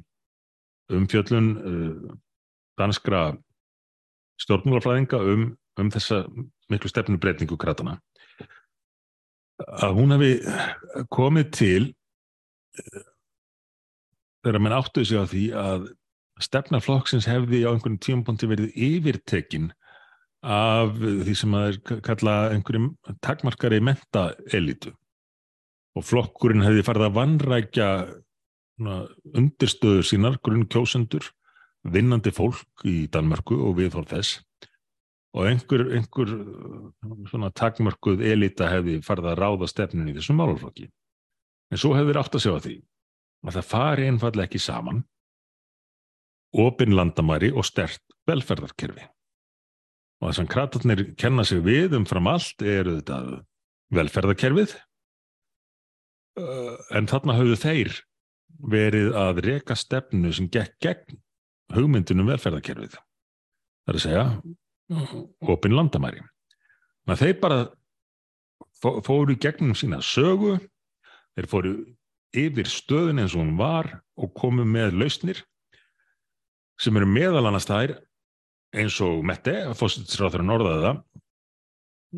[0.91, 2.15] umfjöllun uh,
[2.79, 3.29] danskra
[4.43, 5.45] stjórnmálafræðinga um,
[5.79, 6.25] um þessa
[6.71, 7.97] miklu stefnubreitningu kratana
[9.63, 10.31] að hún hefði
[11.13, 11.83] komið til
[14.45, 15.87] þegar menn áttuðu sig á því að
[16.45, 19.71] stefna flokksins hefði á einhvern tímapunkti verið yfirtekin
[20.45, 22.91] af því sem að er kalla einhverjum
[23.25, 24.93] takmarkari menta elitu
[25.95, 27.89] og flokkurinn hefði farið að vannrækja
[29.39, 31.29] undirstöður sínar, grunn kjósendur
[31.85, 34.41] vinnandi fólk í Danmörku og viðhorf þess.
[35.35, 36.31] Og einhver, einhver
[37.29, 40.89] svona takmörkuð elita hefði farið að ráða stefnin í þessum málflokki.
[41.71, 42.75] En svo hefur átt að sjá að því
[43.45, 45.03] að það fari einfallega ekki saman
[46.55, 49.05] opin landamæri og stert velferðarkerfi.
[50.21, 53.19] Og þess að kratarnir kenna sig við umfram allt eru þetta
[53.95, 54.75] velferðarkerfið
[56.35, 57.97] en þarna hafðu þeir
[58.71, 61.19] verið að reka stefnu sem gekk gegn
[61.75, 62.95] hugmyndunum velferðarkerfið.
[63.85, 64.25] Það er að segja
[65.51, 66.23] opin landamæri.
[67.05, 67.59] Þeir bara
[68.81, 70.57] fóru gegnum sína sögu,
[71.35, 71.75] þeir fóru
[72.37, 75.41] yfir stöðun eins og hún var og komu með lausnir
[76.81, 77.95] sem eru meðal annars þær
[78.75, 80.97] eins og Mette, fósitsráþur að norðaði það,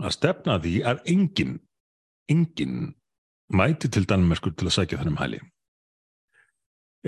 [0.07, 1.57] að stefna því að enginn,
[2.31, 2.79] enginn
[3.53, 5.41] mæti til Danmörkur til að sækja þannum hæli.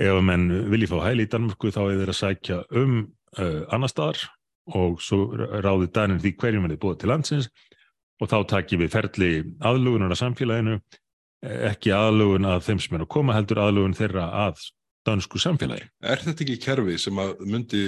[0.00, 2.94] Ef menn vilji fá hæli í Danmörku þá er þeir að sækja um
[3.36, 4.22] uh, annar staðar
[4.76, 7.50] og svo ráði Danin því hverjum verið búið til landsins
[8.20, 9.30] og þá takir við ferli
[9.64, 10.78] aðlugunar að samfélaginu,
[11.40, 14.60] ekki aðlugun að þeim sem er að koma heldur aðlugun þeirra að
[15.08, 15.88] dansku samfélagi.
[16.04, 17.84] Er þetta ekki kerfi sem að myndi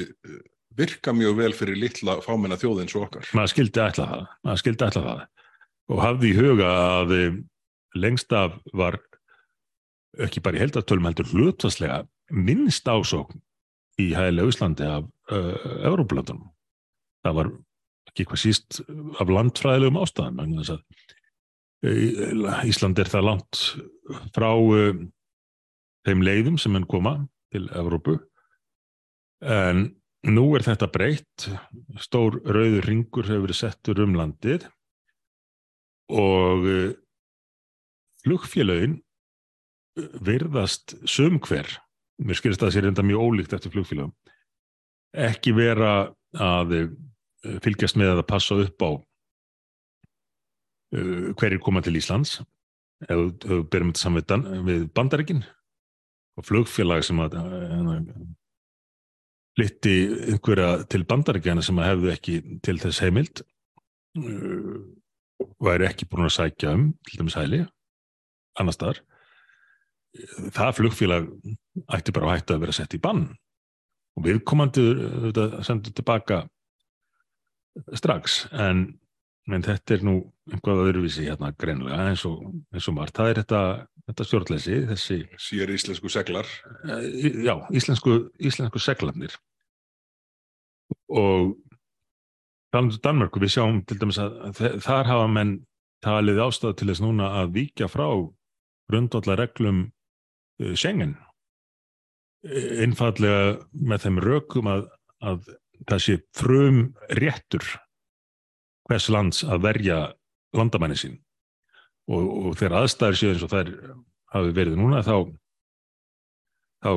[0.76, 3.28] virka mjög vel fyrir litla fámenna þjóðin svo okkar?
[3.36, 5.24] Maður skildi ætla það, maður skildi ætla það
[5.92, 7.16] og hafði í huga að
[7.98, 8.96] lengst af var
[10.22, 13.42] ekki bara í heldartölum heldur hlutvarslega minnst ásókn
[14.00, 15.52] í hægilega Íslandi af uh,
[15.84, 16.48] Európa-landunum.
[17.22, 17.50] Það var
[18.08, 18.80] ekki hvað síst
[19.20, 21.01] af landfræðilegum vegna þess að
[21.82, 23.60] Ísland er það langt
[24.34, 24.94] frá uh,
[26.06, 27.16] þeim leiðum sem henn koma
[27.52, 28.20] til Európu
[29.42, 29.88] en
[30.22, 31.48] nú er þetta breytt.
[31.98, 34.68] Stór rauður ringur hefur verið settur um landið.
[36.14, 36.92] Og uh,
[38.22, 39.00] flugfélögin
[40.22, 41.66] virðast sumhver,
[42.22, 44.14] mér skilist að það sé reynda mjög ólíkt eftir flugfélögum,
[45.12, 45.90] ekki vera
[46.32, 46.76] að
[47.60, 49.02] fylgjast með að passa upp á uh,
[50.92, 52.40] hverjir koma til Íslands?
[53.08, 55.42] Ef við berum þetta saman við, bandaríkin
[56.38, 57.96] og flugfélag sem að uh,
[59.58, 59.96] flytti
[60.32, 63.42] einhverja til bandaríkjana sem að hefðu ekki til þess heimild
[64.20, 64.78] uh,
[65.62, 67.64] væri ekki búin að sækja um til dæmis hæli
[68.60, 69.02] annar staðar.
[70.52, 71.28] Það flugfélag
[71.96, 73.30] ætti bara að hætta að vera sett í bann
[74.12, 74.82] og viðkomandi
[75.64, 76.42] sendur tilbaka
[77.96, 78.42] strax.
[78.52, 78.84] En,
[79.50, 80.16] en þetta er nú
[80.50, 83.62] einhvað öðruvísi hérna greinlega eins og, eins og margt, það er þetta,
[84.10, 86.50] þetta stjórnleysi þessi Sér íslensku seglar.
[86.86, 89.34] Já, íslensku, íslensku seglarnir.
[91.12, 91.56] Og
[92.72, 95.58] talandu Danmarku, við sjáum til dæmis að þar hafa menn
[96.02, 98.06] talið ástæða til þess núna að víkja frá
[98.90, 101.16] grundvallar reglum uh, Schengen
[102.42, 104.86] einfallega með þeim rökum að,
[105.22, 105.50] að
[105.86, 106.80] það sé frum
[107.18, 107.66] réttur
[108.92, 109.98] hvers lands að verja
[110.52, 111.18] landamæni sín
[112.12, 113.70] og, og þegar aðstæður séu eins og þær
[114.34, 115.16] hafi verið núna þá
[116.82, 116.92] þá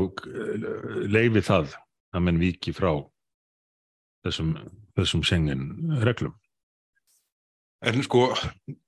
[1.08, 1.76] leifi það
[2.16, 2.91] að menn viki frá
[4.26, 4.58] þessum,
[4.98, 5.70] þessum Schengen
[6.04, 6.36] reglum
[7.86, 8.32] En sko,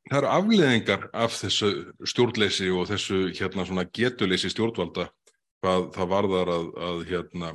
[0.10, 1.68] það eru afleðingar af þessu
[2.08, 5.06] stjórnleysi og þessu hérna svona getuleysi stjórnvalda
[5.62, 7.52] hvað það varðar að, að hérna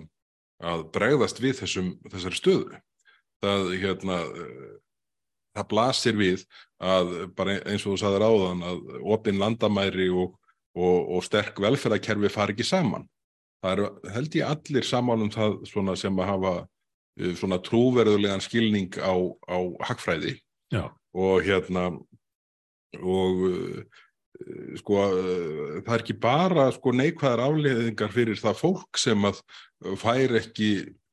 [0.62, 2.80] að bregðast við þessum, þessari stöðu.
[3.42, 4.18] Það, hérna,
[5.56, 6.44] það blasir við
[6.82, 8.84] að bara eins og þú saðir áðan að
[9.14, 10.36] opinn landamæri og,
[10.74, 13.06] og, og sterk velferðarkerfi fari ekki saman.
[13.62, 15.58] Það eru held ég allir samálum það
[16.00, 16.54] sem að hafa
[17.38, 19.14] svona trúverðulegan skilning á,
[19.46, 20.38] á hagfræði.
[20.72, 20.88] Já.
[21.12, 21.90] Og hérna
[22.98, 23.82] og uh,
[24.80, 29.42] sko uh, það er ekki bara sko neikvæðar afleðingar fyrir það fólk sem að
[30.00, 30.72] fær ekki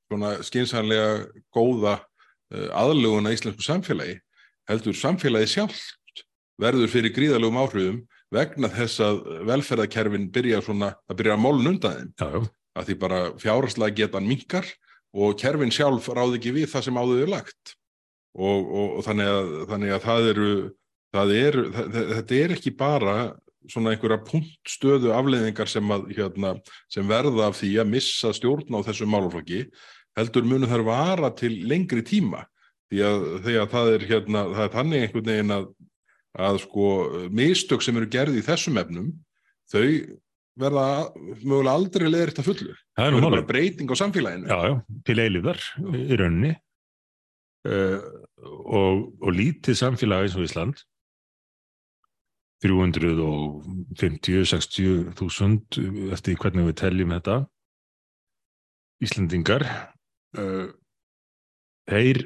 [0.09, 1.99] svona skinsanlega góða
[2.49, 4.15] aðluguna íslensku samfélagi
[4.69, 6.23] heldur samfélagi sjálft
[6.59, 7.99] verður fyrir gríðalögum áhrifum
[8.33, 12.47] vegna þess að velferðarkerfin byrja svona að byrja að mólun undan þeim.
[12.77, 14.67] Að því bara fjáraslega getan minkar
[15.17, 17.75] og kerfin sjálf ráð ekki við það sem áður er lagt.
[18.37, 20.49] Og, og, og þannig, að, þannig að það eru,
[21.15, 23.15] það eru það, þetta er ekki bara
[23.69, 26.53] svona einhverja punktstöðu afleiðingar sem, að, hérna,
[26.93, 29.65] sem verða af því að missa stjórn á þessu málflokki
[30.17, 32.45] heldur munu þær vara til lengri tíma
[32.89, 35.65] því að, því að það er hérna, það er þannig einhvern veginn að
[36.37, 36.85] að sko
[37.33, 39.07] mistök sem eru gerði í þessum efnum
[39.71, 39.85] þau
[40.59, 42.73] verða mögulega aldrei leðir þetta fullu.
[42.97, 44.47] Það er nú bara breyting á samfélaginu.
[44.49, 44.73] Já, já,
[45.07, 45.59] til eilíðar
[45.95, 46.53] í rauninni
[47.69, 47.99] uh,
[48.43, 50.75] og, og lítið samfélag eins og Ísland
[52.65, 55.65] 350-60 þúsund
[56.11, 57.35] eftir hvernig við teljum þetta
[59.05, 59.63] Íslandingar
[60.35, 60.67] uh,
[61.87, 62.17] þeir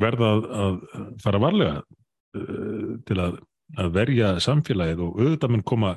[0.00, 3.38] verða að, að fara varlega uh, til að,
[3.80, 5.94] að verja samfélagið og auðvitað mun koma,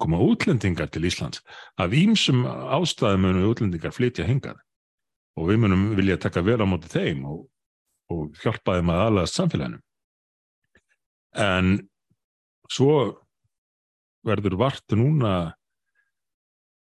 [0.00, 1.44] koma útlendingar til Íslands
[1.80, 4.60] af ímsum ástæðum munu útlendingar flytja hingað
[5.38, 7.44] og við munum vilja taka vel á móti þeim og,
[8.12, 9.80] og hjálpa þeim að aðlaðast samfélaginu.
[11.38, 11.76] En
[12.70, 12.94] svo
[14.26, 15.34] verður vart núna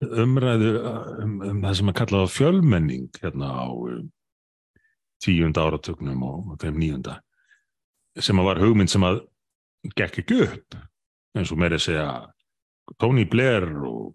[0.05, 4.05] umræðu um, um það sem að kalla á fjölmenning hérna á um,
[5.23, 7.21] tíunda áratögnum og, og þeim nýjunda
[8.23, 9.23] sem að var hugmynd sem að
[9.97, 10.77] gekk ekki upp
[11.37, 12.09] eins og meiri segja
[13.01, 14.15] Tony Blair og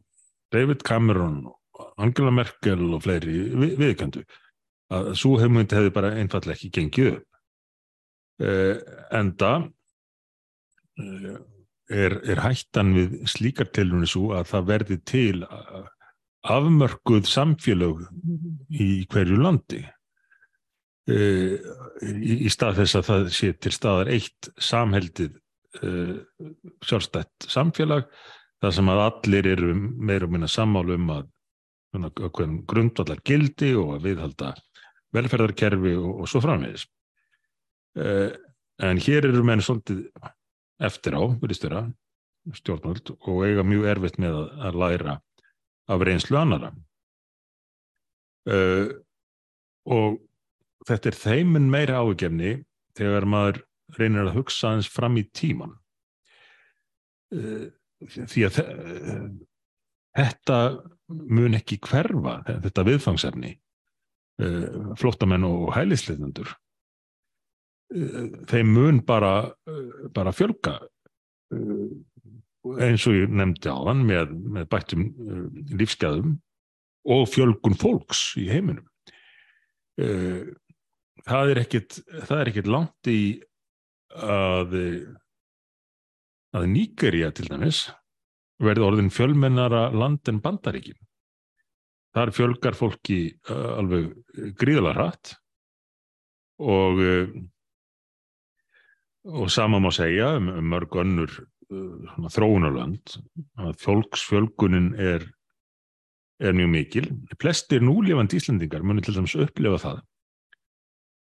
[0.53, 4.23] David Cameron og Angela Merkel og fleiri við, viðköndu
[4.91, 7.27] að svo hugmynd hefði bara einfallega ekki gengið upp.
[8.41, 8.79] Uh,
[9.13, 11.37] enda uh,
[11.91, 15.35] er, er hættan við slíkar tilunni svo að það verði til
[16.49, 18.07] afmörkuð samfélög
[18.73, 19.83] í hverju landi
[21.09, 25.39] í, í stað þess að það sé til staðar eitt samheldið
[26.83, 28.09] sjálfstætt samfélag
[28.61, 31.29] þar sem að allir eru meira og minna sammálu um að
[32.69, 34.51] grundvallar gildi og að viðhalda
[35.15, 36.85] velferðarkerfi og, og svo framvegis.
[37.97, 38.31] Uh,
[38.83, 40.05] en hér eru menn svolítið
[40.81, 41.85] eftir á, verðist vera,
[42.57, 45.17] stjórnvöld og eiga mjög erfitt með að, að læra
[45.91, 46.71] af reynslu annara.
[49.91, 50.15] Og
[50.87, 52.55] þetta er þeimin meira ágefni
[52.97, 53.61] þegar maður
[53.97, 55.75] reynir að hugsa hans fram í tíman.
[57.31, 57.69] Uh,
[58.07, 58.59] því að
[60.17, 60.57] þetta
[61.31, 63.53] mun ekki hverfa, þetta viðfangsefni
[64.41, 66.51] uh, flóttamenn og hælisleitundur
[67.95, 69.51] uh, þeim mun bara,
[70.15, 70.79] bara fjölga
[71.51, 75.07] eins og ég nefndi á hann með, með bættum
[75.75, 76.35] lífsgæðum
[77.11, 78.87] og fjölgun fólks í heiminum
[81.27, 81.97] það er ekkit
[82.27, 83.21] það er ekkit langt í
[84.11, 84.77] að
[86.51, 87.85] að Níkerja til dæmis
[88.61, 90.99] verði orðin fjölmennara land en bandaríkin.
[92.11, 94.11] Þar fjölgar fólki uh, alveg
[94.59, 95.33] gríðalega hratt
[96.59, 97.31] og, uh,
[99.31, 103.15] og sama má segja um, um mörg önnur uh, þróunarlönd
[103.63, 105.23] að fólksfjölgunin er,
[106.43, 107.07] er mjög mikil.
[107.39, 110.03] Flestir núlefandi Íslandingar munir til dæmis upplefa það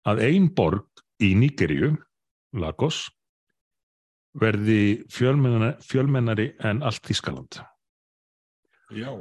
[0.09, 1.93] að ein borg í Níkerju,
[2.59, 3.05] Lagos,
[4.39, 7.61] verði fjölmennari, fjölmennari en allt Þískaland.
[8.97, 9.13] Já.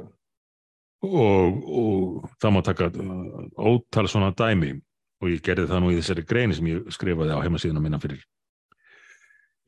[1.02, 4.76] Og, og það má taka uh, ótal svona dæmi
[5.22, 8.22] og ég gerði það nú í þessari greini sem ég skrifaði á heimasíðuna minna fyrir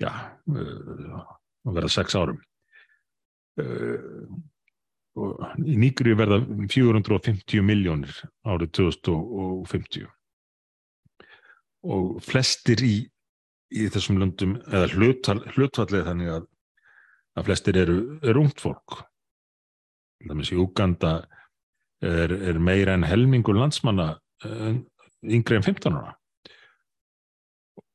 [0.02, 0.10] já,
[0.50, 1.22] uh,
[1.66, 2.38] að verða sex árum.
[3.58, 4.26] Uh,
[5.62, 6.40] í Nýgri verða
[6.70, 8.14] 450 miljónir
[8.46, 10.08] árið 2050
[11.84, 12.94] og flestir í
[13.74, 16.46] í þessum löndum eða hlutfallið þannig að,
[17.38, 19.00] að flestir eru, eru ungt fólk.
[20.24, 21.14] Þannig að í Uganda
[22.04, 24.14] er, er meira en helmingur landsmanna
[24.46, 24.70] uh,
[25.24, 26.14] yngre en 15 ára.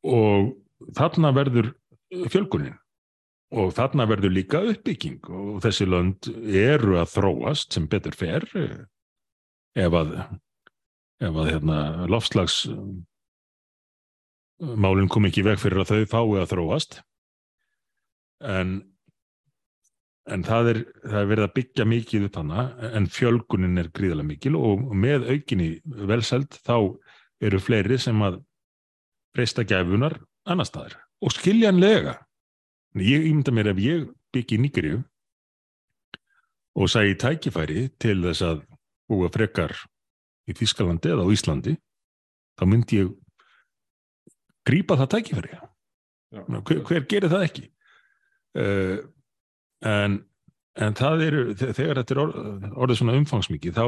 [0.10, 0.54] Og
[0.98, 1.74] þarna verður
[2.32, 2.78] fjölgunin.
[3.50, 5.24] Og þarna verður líka uppbygging.
[5.34, 8.46] Og þessi lönd eru að þróast sem betur fer
[9.80, 10.14] ef að,
[11.24, 11.80] að hérna,
[12.12, 12.66] lofslags
[14.60, 17.00] málinn kom ekki veg fyrir að þau fái að þróast.
[18.40, 18.76] En,
[20.30, 24.30] en það, er, það er verið að byggja mikið upp hana en fjölgunin er gríðarlega
[24.30, 26.78] mikil og með aukinni velseld þá
[27.44, 28.42] eru fleiri sem að
[29.36, 30.18] breysta gæfunar
[30.50, 30.98] annar staðar.
[31.24, 32.18] Og skiljanlega
[33.00, 35.04] ég ímynda mér ef ég byggi nýgriðu
[36.80, 38.62] og sæði tækifæri til þess að
[39.10, 39.74] búa frekar
[40.50, 41.76] í Þískalandi eða á Íslandi
[42.60, 43.12] þá myndi ég
[44.70, 45.60] grípa það tækifæri.
[46.38, 47.66] Hver, hver gerir það ekki?
[48.58, 48.98] Uh,
[49.86, 50.20] en,
[50.80, 52.38] en það eru þegar þetta er orð,
[52.74, 53.86] orðið svona umfangsmikið þá,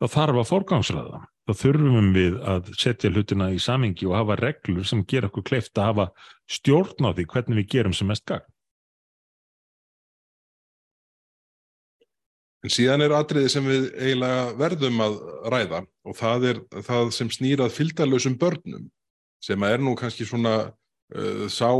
[0.00, 4.86] þá þarf að forgangsraða þá þurfum við að setja hlutina í samingi og hafa reglur
[4.88, 6.06] sem ger okkur kleift að hafa
[6.50, 8.46] stjórn á því hvernig við gerum sem mest gang
[12.64, 15.16] En síðan er atriði sem við eiginlega verðum að
[15.52, 18.88] ræða og það er það sem snýrað fylgdalösum börnum
[19.42, 21.70] sem er nú kannski svona uh, sá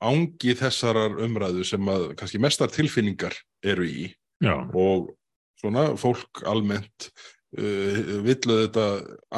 [0.00, 4.06] ángi þessarar umræðu sem að kannski mestar tilfinningar eru í
[4.40, 4.56] Já.
[4.72, 5.12] og
[5.60, 7.10] svona fólk almennt
[7.58, 8.86] uh, villu þetta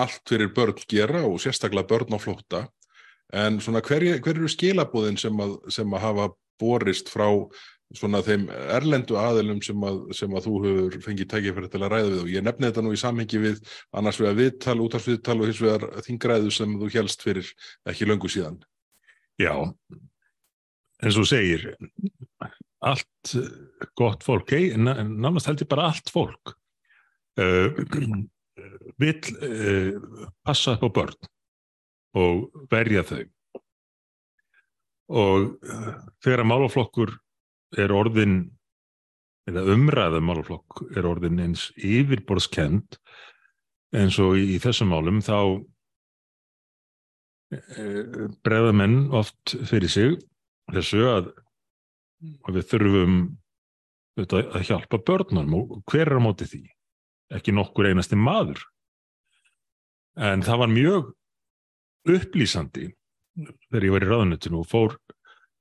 [0.05, 2.63] allt fyrir börn gera og sérstaklega börn á flótta
[3.33, 7.27] en svona hver, hver eru skilabúðin sem að, sem að hafa borist frá
[7.99, 12.09] svona þeim erlendu aðilum sem að, sem að þú hefur fengið tækifæri til að ræða
[12.13, 13.61] við og ég nefni þetta nú í samhengi við
[13.99, 17.53] annars vegar viðtal, útvarsviðtal og hins vegar þingræðu sem þú helst fyrir
[17.93, 18.59] ekki löngu síðan.
[19.41, 19.55] Já,
[21.03, 21.69] eins og segir
[22.83, 23.35] allt
[23.99, 26.55] gott fólk nánast heldur bara allt fólk
[27.39, 27.83] uh,
[29.01, 31.31] vil uh, passa upp á börn
[32.19, 33.23] og verja þau
[35.13, 35.93] og uh,
[36.25, 37.15] þegar að málaflokkur
[37.79, 38.37] er orðin
[39.51, 42.99] eða umræðum málaflokk er orðin eins yfirborðskend
[43.97, 45.39] eins og í, í þessum málum þá
[47.53, 47.87] e,
[48.45, 50.19] bregða menn oft fyrir sig
[50.73, 51.33] þessu að,
[52.47, 53.17] að við þurfum
[54.23, 56.63] að hjálpa börnum og hver er á móti því?
[57.33, 58.61] Ekki nokkur einasti maður.
[60.21, 61.13] En það var mjög
[62.13, 62.91] upplýsandi
[63.71, 64.99] þegar ég var í ráðunetinu og fór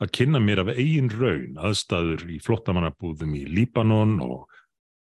[0.01, 4.47] að kynna mér af eigin raun aðstæður í flottamannabúðum í Líbanon og,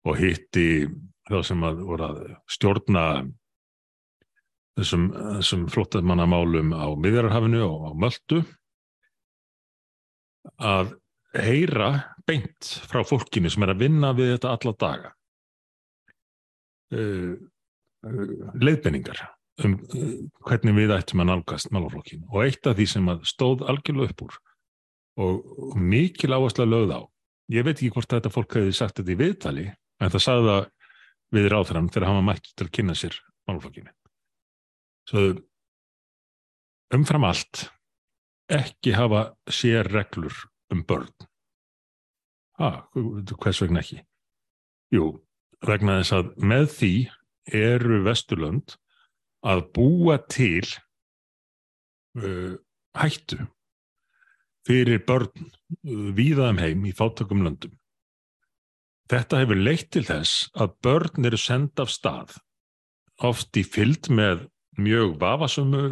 [0.08, 0.86] og hitti
[1.28, 3.04] þá sem að voru að stjórna
[4.78, 8.40] þessum, þessum flottamannamálum á miðjararhafinu og á Möldu
[10.56, 10.96] að
[11.36, 11.90] heyra
[12.28, 15.14] beint frá fólkinu sem er að vinna við þetta alla daga.
[16.88, 17.34] Uh,
[18.08, 19.26] uh, leiðbenningar
[19.60, 20.12] um uh,
[20.48, 24.38] hvernig við ættum að nálgast málaflokkin og eitt af því sem stóð algjörlega upp úr
[25.18, 27.02] og mikil áherslu að lögða á.
[27.48, 29.66] Ég veit ekki hvort þetta fólk hefði sagt þetta í viðtali,
[29.98, 30.66] en það sagði það
[31.34, 33.16] við ráðfram þegar hann var mætt til að kynna sér
[33.48, 33.92] málflokkinu.
[35.08, 35.24] Svo
[36.94, 37.64] umfram allt
[38.52, 40.36] ekki hafa sér reglur
[40.72, 41.12] um börn.
[42.58, 44.00] Ha, hvers vegna ekki?
[44.92, 45.12] Jú,
[45.64, 46.92] vegna þess að með því
[47.58, 48.74] eru Vesturlönd
[49.46, 50.64] að búa til
[52.18, 52.56] uh,
[52.98, 53.46] hættu
[54.68, 57.74] fyrir börn uh, víðaðum heim í fátökum löndum.
[59.08, 62.36] Þetta hefur leitt til þess að börn eru senda af stað,
[63.24, 64.44] oft í fyllt með
[64.78, 65.84] mjög vafasömu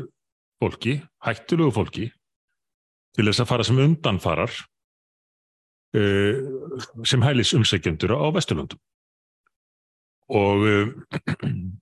[0.60, 2.10] fólki, hættulugu fólki,
[3.16, 4.52] til þess að fara sem undanfarar
[5.96, 6.36] uh,
[7.08, 8.80] sem hælis umsækjendur á Vesturlöndum.
[10.36, 10.92] Og uh,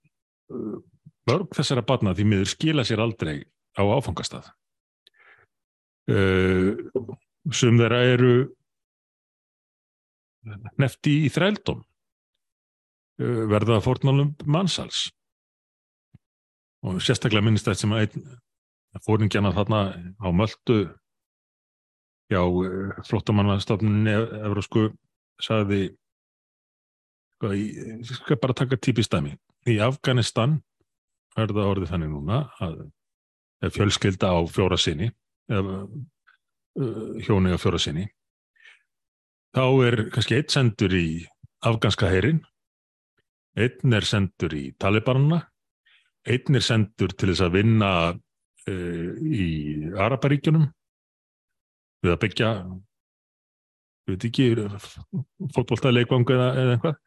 [1.28, 3.40] mörg þessara batna því miður skila sér aldrei
[3.74, 4.52] á áfangastað.
[6.04, 6.76] Uh,
[7.54, 8.32] sem þeirra eru
[10.76, 11.78] nefti í þrældum,
[13.22, 15.06] uh, verða fórnálum mannsals.
[16.84, 18.18] Og sérstaklega minnist þetta sem að
[19.06, 19.80] fóringjana þarna
[20.20, 20.82] á möldu
[22.28, 22.40] já,
[23.08, 24.12] flottamannastofnunni
[24.44, 24.90] Evrósku
[25.40, 25.94] sagði
[27.38, 29.34] sko, ég skal bara taka típist dæmi.
[29.64, 30.60] Í Afganistan
[31.40, 35.08] er það orðið þannig núna að fjölskylda á fjóra sinni
[35.52, 35.86] uh,
[37.24, 38.06] hjóni á fjóra sinni.
[39.54, 41.24] Þá er kannski eitt sendur í
[41.64, 42.42] afganska heyrin
[43.54, 45.44] einn er sendur í Talibanuna
[46.26, 49.46] einn er sendur til þess að vinna uh, í
[49.94, 50.66] Araparíkjunum
[52.04, 52.50] við að byggja
[54.04, 54.48] við veit ekki
[55.54, 56.98] fótbolltað leikvangu eða, eða einhvað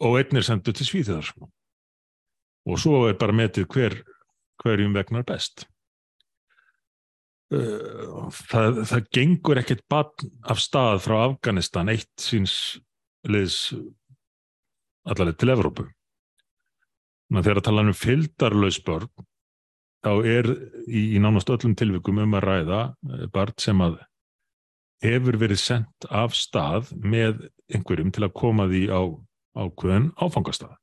[0.00, 1.26] og einn er sendur til Svíþjóðar.
[2.70, 3.98] Og svo er bara metið hver,
[4.62, 5.66] hverjum vegnar best
[7.50, 12.54] það, það gengur ekkert bann af stað frá Afganistan eitt síns
[13.26, 13.72] liðs
[15.08, 15.88] allarlega til Evrópu.
[17.30, 19.10] Þegar að tala um fyldarlaus börn
[20.04, 20.48] þá er
[20.86, 22.80] í, í nánast öllum tilvikum um að ræða
[23.34, 24.00] barn sem að
[25.04, 29.00] hefur verið sendt af stað með einhverjum til að koma því á
[29.60, 30.74] ákveðin áfangastað.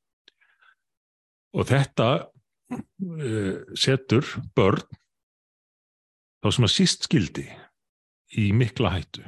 [1.56, 2.08] Og þetta
[2.74, 4.26] uh, setur
[4.58, 4.84] börn
[6.42, 7.46] þá sem að síst skildi
[8.38, 9.24] í mikla hættu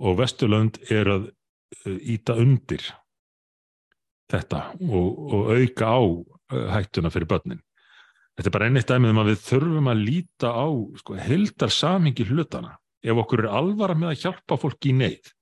[0.00, 1.28] og Vesturlönd er að
[1.86, 2.82] íta undir
[4.30, 7.60] þetta og, og auka á uh, hættuna fyrir börnin.
[8.38, 10.66] Þetta er bara ennitt dæmið um að við þurfum að líta á
[11.02, 12.76] sko, heldar samhengi hlutana.
[13.02, 15.32] Ef okkur er alvara með að hjálpa fólki í neyð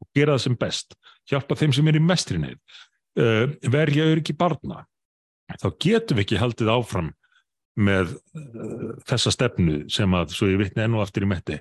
[0.00, 0.94] og gera það sem best,
[1.28, 2.58] hjálpa þeim sem er í mestri neyð,
[3.20, 4.84] uh, verja öryggi barna,
[5.60, 7.10] þá getum við ekki haldið áfram
[7.78, 11.60] með uh, þessa stefnu sem að, svo ég vitni enn og aftur í metti,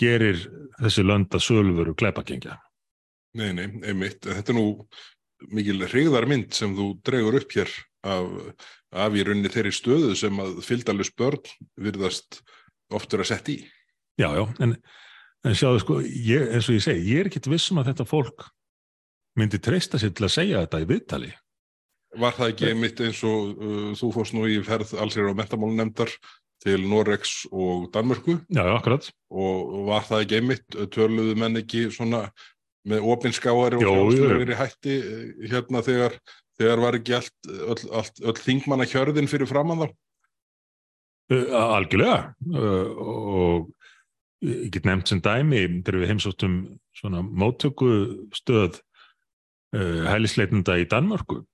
[0.00, 0.38] gerir
[0.80, 2.56] þessi lönda sölveru gleipagengja.
[3.38, 4.24] Nei, nei, einmitt.
[4.26, 4.66] Þetta er nú
[5.54, 7.70] mikil hrigðarmynd sem þú dregur upp hér
[8.06, 8.30] af,
[8.90, 12.40] af í rauninni þeirri stöðu sem að fylgdalus börn virðast
[12.94, 13.60] oftur að setja í.
[14.20, 14.74] Já, já, en,
[15.46, 18.48] en sjáðu sko, ég, eins og ég segi, ég er ekkit vissum að þetta fólk
[19.38, 21.30] myndi treysta sér til að segja þetta í viðtali.
[22.18, 26.10] Var það ekki einmitt eins og uh, þú fórst nú í ferð allsir á metamálunemndar
[26.60, 28.40] til Norex og Danmörku?
[28.50, 29.06] Já, já, akkurat.
[29.30, 32.26] Og var það ekki einmitt, töluðu menn ekki svona
[32.88, 34.98] með opinskáari og fjárslöfur í hætti
[35.50, 36.16] hérna þegar,
[36.60, 39.90] þegar var ekki allt, öll, allt, öll þingmanna hjörðin fyrir framann þá?
[41.30, 43.68] Uh, algjörlega uh, og
[44.42, 46.56] ég get nefnt sem dæmi þegar við heimsóttum
[46.96, 48.80] svona móttökustöð
[49.76, 51.44] uh, hælisleitnda í Danmörku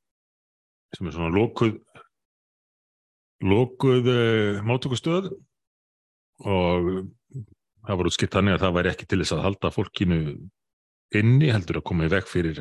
[0.94, 1.80] sem er svona lókuð
[3.44, 5.30] lókuð uh, móttökustöð.
[6.46, 7.06] Og
[7.86, 10.20] það var útskipt þannig að það væri ekki til þess að halda fólkinu
[11.16, 12.60] inni heldur að koma í veg fyrir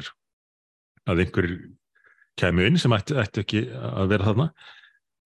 [1.09, 1.47] að einhver
[2.39, 4.47] kemur inn sem ætti, ætti ekki að vera þarna.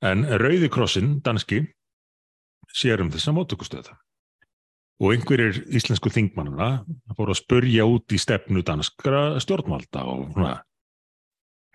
[0.09, 1.63] En Rauðikrossin, danski
[2.73, 3.91] sér um þessa móttökustöð.
[4.99, 6.83] Og einhverjir íslensku þingmannuna
[7.15, 10.57] fóru að spurja út í stefnu danskra stjórnvalda og svona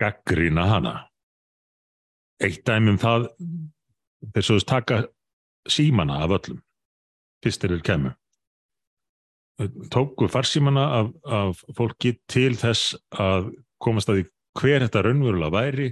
[0.01, 0.95] gaggrina hana
[2.43, 3.29] eitt dæmum það
[4.33, 5.01] þeir svoðist taka
[5.69, 6.61] símana af öllum
[7.43, 8.15] fyrst er þeir kemur
[9.91, 14.25] tóku farsímana af, af fólki til þess að komast að því
[14.59, 15.87] hver þetta raunverulega væri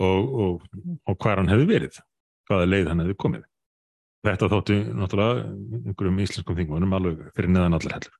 [0.00, 0.66] og, og,
[1.08, 2.00] og hvað hann hefði verið,
[2.48, 3.46] hvaða leið hann hefði komið.
[4.26, 5.44] Þetta þótti náttúrulega
[5.80, 8.18] einhverjum íslenskum þingmannum alveg fyrir neðan allar hellur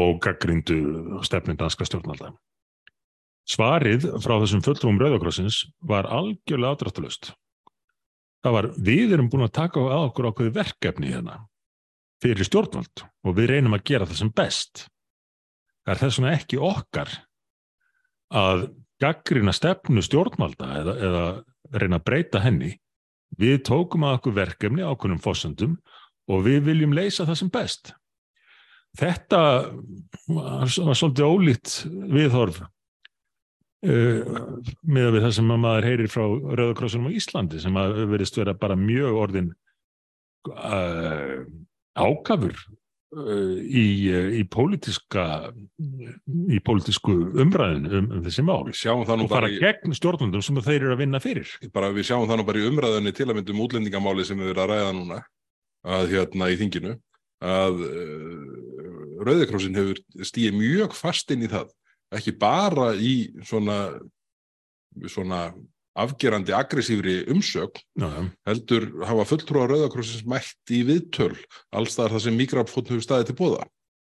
[0.00, 0.78] og gaggrindu
[1.26, 2.30] stefnum danska stjórnvalda.
[3.50, 7.32] Svarið frá þessum fulltrúum Rauðakrossins var algjörlega ádrættulust.
[8.44, 11.40] Það var, við erum búin að taka á okkur ákveði verkefni hérna
[12.20, 14.84] fyrir stjórnvald og við reynum að gera það sem best.
[15.84, 17.12] Það er þess vegna ekki okkar
[18.40, 18.66] að
[19.00, 21.24] gaggrina stefnu stjórnvalda eða, eða
[21.80, 22.74] reyna að breyta henni.
[23.40, 25.78] Við tókum að okkur verkefni ákveðnum fósundum
[26.30, 27.94] og við viljum leysa það sem best.
[29.00, 29.40] Þetta
[30.28, 31.74] var svolítið ólít
[32.10, 32.60] viðhorf
[33.86, 34.42] uh,
[34.82, 38.76] með við það sem maður heyrir frá Rauðakrossunum á Íslandi sem að verðist vera bara
[38.78, 39.48] mjög orðin
[40.50, 41.40] uh,
[41.98, 43.84] ákafur uh, í,
[44.40, 45.26] í pólitíska
[45.80, 48.62] í pólitísku umræðinu um, um þessi mál.
[48.68, 51.52] Og fara í, gegn stjórnundum sem þeir eru að vinna fyrir.
[51.74, 54.66] Bara, Við sjáum það nú bara í umræðinu til að myndum útlendingamáli sem við erum
[54.66, 55.22] að ræða núna
[55.90, 56.98] að hérna í þinginu
[57.40, 57.78] að
[59.24, 61.70] Rauðikrossin hefur stíið mjög fast inn í það,
[62.16, 63.14] ekki bara í
[63.46, 63.78] svona,
[65.06, 65.50] svona
[66.00, 68.10] afgerandi aggressífri umsögn, já.
[68.46, 71.34] heldur hafa fulltrúa Rauðakrossins mætt í viðtöl
[71.74, 73.66] alls þar það sem mikrafótt hefur staðið til bóða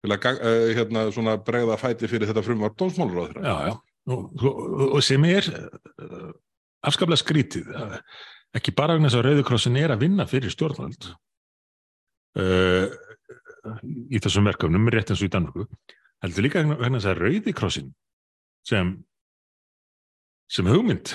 [0.05, 3.43] til að eh, hérna, svona bregða fæti fyrir þetta frumvarp dómsmálaráðra.
[3.43, 3.75] já, já.
[4.05, 6.29] Og, og, sem er uh,
[6.85, 7.95] afskaplega skrítið uh,
[8.53, 11.07] ekki bara vegna þess að Rauðikrossin er að vinna fyrir stjórnvöld
[12.37, 12.85] uh,
[14.13, 15.65] í þessum verkefnum rétt eins og í Danmörku
[16.23, 17.91] heldur líka vegna þess að Rauðikrossin
[18.65, 18.95] sem
[20.51, 21.13] sem hugmynd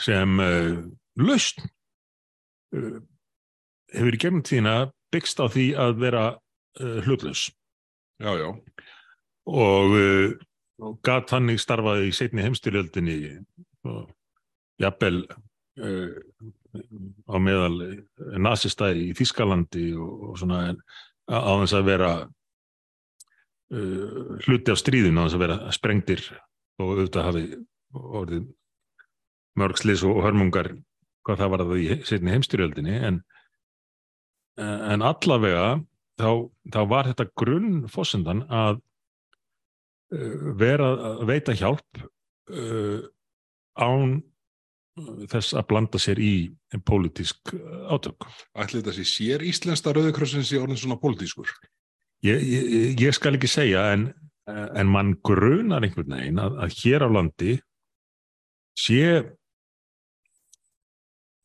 [0.00, 0.78] sem uh,
[1.20, 1.66] lausn
[2.76, 3.00] uh,
[3.92, 4.76] hefur í gegnum tíðina
[5.12, 7.48] byggst á því að vera uh, hlutlaus.
[8.20, 8.48] Já, já,
[9.50, 10.32] og, uh,
[10.84, 13.18] og gat þannig starfaði í seinni heimstyrjöldinni
[13.88, 14.10] og
[14.80, 16.16] jafnvel uh,
[17.26, 17.76] á meðal
[18.38, 20.82] nasista í Þískalandi og, og svona en
[21.30, 22.12] á þess að vera
[23.74, 26.24] uh, hluti af stríðinu á þess að vera sprengdir
[26.80, 27.44] og auðvitað hafi
[27.90, 28.48] orðið
[29.60, 30.72] mörgslis og hörmungar
[31.26, 33.18] hvað það var að það í seinni heimstyrjöldinni en,
[34.60, 35.80] en allavega
[36.20, 36.30] þá,
[36.72, 38.80] þá var þetta grunnfossendan að
[40.14, 43.00] uh, vera að veita hjálp uh,
[43.80, 44.20] án
[45.30, 46.34] þess að blanda sér í
[46.86, 48.26] pólitísk uh, átök.
[48.54, 51.52] ætli þetta sé sér íslenska Rauðikrossins í orðin svona pólitískur.
[52.26, 54.10] Ég, ég, ég skal ekki segja en,
[54.50, 57.54] en mann grunar einhvern veginn að, að hér á landi
[58.76, 59.04] sé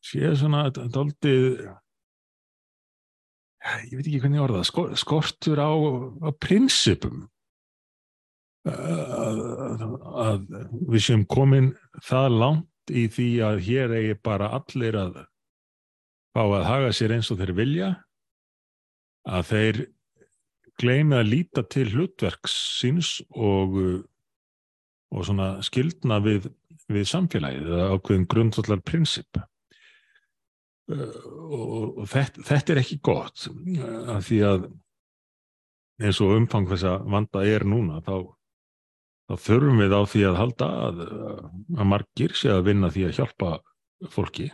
[0.05, 1.63] sé svona daldið
[3.89, 5.71] ég veit ekki hvernig orða skor, skortur á,
[6.21, 7.25] á prinsipum.
[8.65, 9.41] Að,
[10.25, 10.45] að
[10.89, 11.71] við séum komin
[12.05, 15.19] það langt í því að hér eigi bara allir að
[16.33, 17.89] fá að haga sér eins og þeir vilja
[19.25, 19.81] að þeir
[20.81, 23.75] gleymi að líta til hlutverks síns og,
[25.11, 26.49] og svona skildna við,
[26.91, 29.39] við samfélagið ákveðin grundvallar prinsip
[30.85, 34.67] og, og þetta, þetta er ekki gott af því að
[36.03, 38.27] eins og umfang þess að vanda er núna þá,
[39.29, 41.01] þá þurfum við á því að halda að,
[41.79, 43.51] að margir sé að vinna því að hjálpa
[44.11, 44.49] fólki.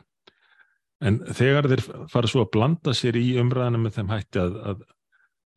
[1.01, 4.83] En þegar þeir fara svo að blanda sér í umræðinu með þeim hætti að, að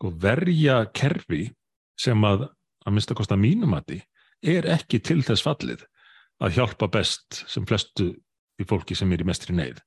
[0.05, 1.48] sko, verja kerfi
[1.96, 2.50] sem að
[2.84, 4.02] að minnsta kosta mínumati
[4.44, 5.86] er ekki til þess fallið
[6.44, 8.11] að hjálpa best sem flestu
[8.61, 9.80] í fólki sem er í mestri neyð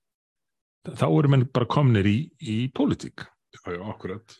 [0.95, 3.26] þá eru menn bara komnir í, í pólitík.
[3.55, 4.38] Já, já, akkurat.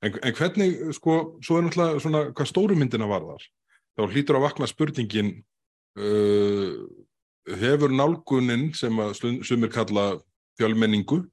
[0.00, 3.44] En, en hvernig, sko, svo er náttúrulega svona hvað stórumyndina varðar.
[3.98, 5.32] Þá hlýtur að vakna spurningin
[6.00, 6.72] uh,
[7.60, 9.12] hefur nálgunin sem að
[9.44, 10.14] sumir kalla
[10.60, 11.26] fjölmenningu,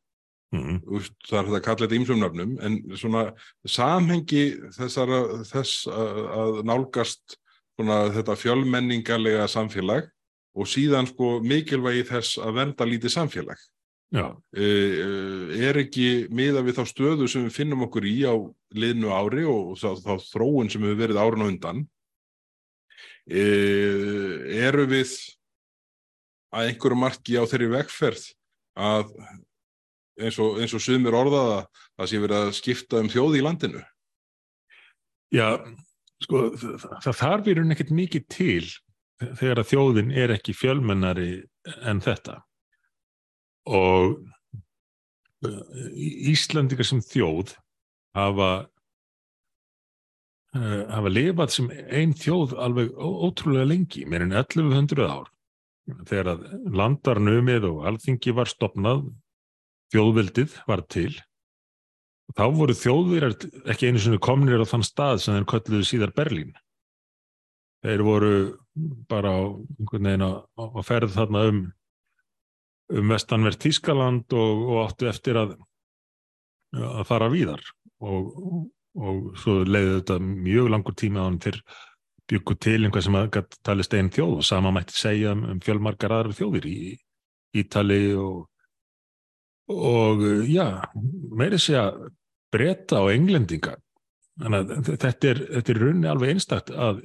[0.56, 0.78] Mm.
[0.96, 3.24] úst, það er þetta að kalla þetta ímsum nöfnum, en svona
[3.68, 4.44] samhengi
[4.78, 5.18] þessara,
[5.50, 7.36] þess að, að nálgast
[7.76, 10.08] svona þetta fjölmenningarlega samfélag
[10.58, 13.60] og síðan sko mikilvægi þess að vernda lítið samfélag.
[14.16, 18.40] Já, uh, er ekki miða við þá stöðu sem við finnum okkur í á
[18.72, 21.82] liðnu ári og þá, þá þróun sem hefur verið árun á undan
[23.28, 25.12] uh, eru við
[26.56, 28.24] að einhverju marki á þeirri vegferð
[28.80, 29.12] að
[30.18, 31.60] eins og, eins og sumir orðaða
[31.98, 33.84] það sé verið að skipta um þjóð í landinu.
[35.34, 35.48] Já
[36.24, 38.66] sko, það, þarf í rauninni ekkert mikið til
[39.18, 41.30] þegar að þjóðin er ekki fjölmennari
[41.90, 42.40] en þetta.
[43.68, 44.18] Og
[45.46, 45.62] uh,
[46.32, 47.56] Íslandingar sem þjóð
[48.18, 48.52] hafa
[50.56, 55.32] uh, hafa lifað sem ein þjóð alveg ótrúlega lengi, meir en 1100 ár.
[56.08, 59.06] Þegar að landarnumið og alþingi var stopnað
[59.94, 61.12] þjóðveldið var til.
[62.36, 63.36] Þá voru þjóðverjar
[63.72, 66.52] ekki einu sinni komnir á þann stað sem þeir kölluðu síðar Berlín.
[67.86, 68.32] Þeir voru
[69.08, 71.66] bara á á, á ferð þarna um
[72.88, 75.56] um vestanvert Tískaland og, og áttu eftir að
[76.78, 77.64] að fara víðar.
[78.04, 78.34] Og,
[78.98, 81.56] og svo leiði þetta mjög langur tími á hann til
[82.28, 86.14] byggu til einhvað sem að talist einn þjóð og sama mætti segja um, um fjölmargar
[86.14, 86.80] aðrar þjóðir í
[87.58, 88.50] Ítali og
[89.74, 90.68] og já,
[91.36, 91.90] meiri segja
[92.54, 93.76] breyta og englendinga
[94.42, 97.02] þannig að þetta er, þetta er runni alveg einstakt að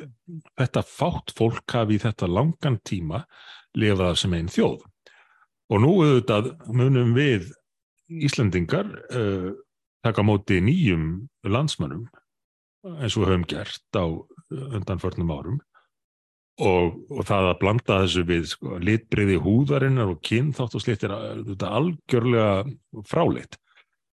[0.61, 3.23] þetta fátt fólk hafi í þetta langan tíma
[3.79, 4.83] lifað sem einn þjóð.
[5.73, 7.49] Og nú auðvitað munum við
[8.13, 9.53] Íslendingar uh,
[10.05, 12.05] taka á móti nýjum landsmönnum
[12.99, 14.05] eins og við höfum gert á
[14.53, 15.61] undanförnum árum
[16.61, 21.15] og, og það að blanda þessu við sko, litbriði húðarinnar og kynþátt og slitt er
[21.49, 23.59] þetta algjörlega fráleitt.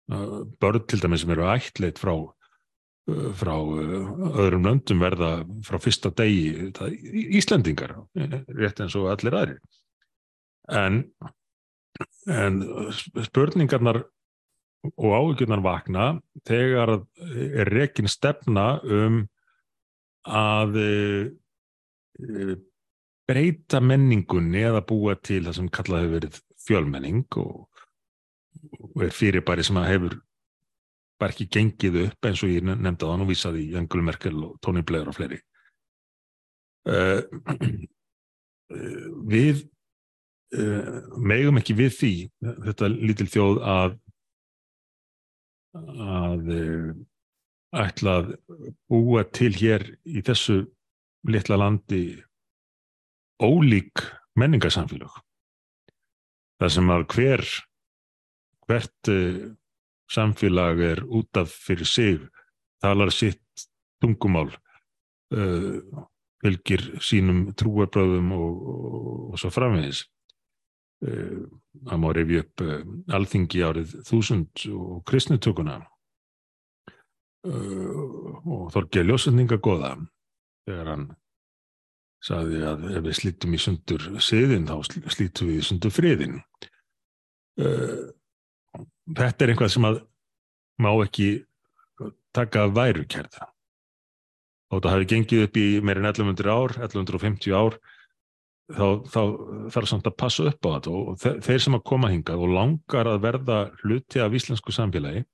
[0.09, 5.33] Uh, Börn til dæmis sem eru ættleitt frá uh, frá öðrum löndum verða
[5.67, 6.95] frá fyrsta degi það,
[7.41, 7.97] Íslendingar,
[8.57, 9.59] rétt eins og allir aðri.
[10.69, 11.03] En,
[12.31, 12.63] en
[13.25, 14.05] spurningarnar
[14.95, 16.07] og áhugjurnar vakna
[16.47, 17.01] þegar
[17.35, 19.23] er rekin stefna um
[20.29, 20.77] að
[23.29, 27.85] breyta menningunni eða búa til það sem kallað hefur verið fjölmenning og,
[28.79, 30.17] og er fyrirbæri sem að hefur
[31.19, 34.39] bara ekki gengið upp eins og ég nefndi á þann og vísaði í Angela Merkel
[34.47, 35.41] og Tony Blair og fleiri.
[36.89, 37.21] Uh,
[39.35, 39.65] við
[40.57, 42.13] uh, megum ekki við því
[42.69, 43.99] þetta lítil þjóð að
[45.79, 46.47] að
[47.77, 48.31] ætla að
[48.89, 50.63] búa til hér í þessu
[51.29, 52.03] litla landi
[53.43, 54.03] ólík
[54.39, 55.13] menningarsamfélag.
[56.59, 57.45] Það sem að hver
[58.69, 59.11] hvert
[60.13, 62.21] samfélag er út af fyrir sig,
[62.83, 63.69] talar sitt
[64.01, 64.51] tungumál,
[65.35, 65.81] uh,
[66.43, 70.05] fylgir sínum trúarbröðum og, og, og svo framvegis.
[71.05, 71.47] Uh,
[71.87, 72.81] það má reyfi upp uh,
[73.15, 75.81] alþingi árið þúsund og kristnitökuna
[77.49, 79.93] og Þorgeir Ljósendinga goða
[80.69, 81.09] þegar hann
[82.25, 84.77] saði að ef við slítum í sundur siðin þá
[85.15, 86.41] slítum við í sundur friðin
[89.19, 90.01] þetta er einhvað sem að
[90.83, 91.29] má ekki
[92.35, 93.39] taka værukerð
[94.69, 97.79] og þetta hafi gengið upp í meirinn 1100 ár 1150 ár
[98.69, 99.21] þá, þá
[99.75, 103.11] þarf samt að passa upp á þetta og þeir sem að koma hingað og langar
[103.11, 105.25] að verða hluti af íslensku samfélagi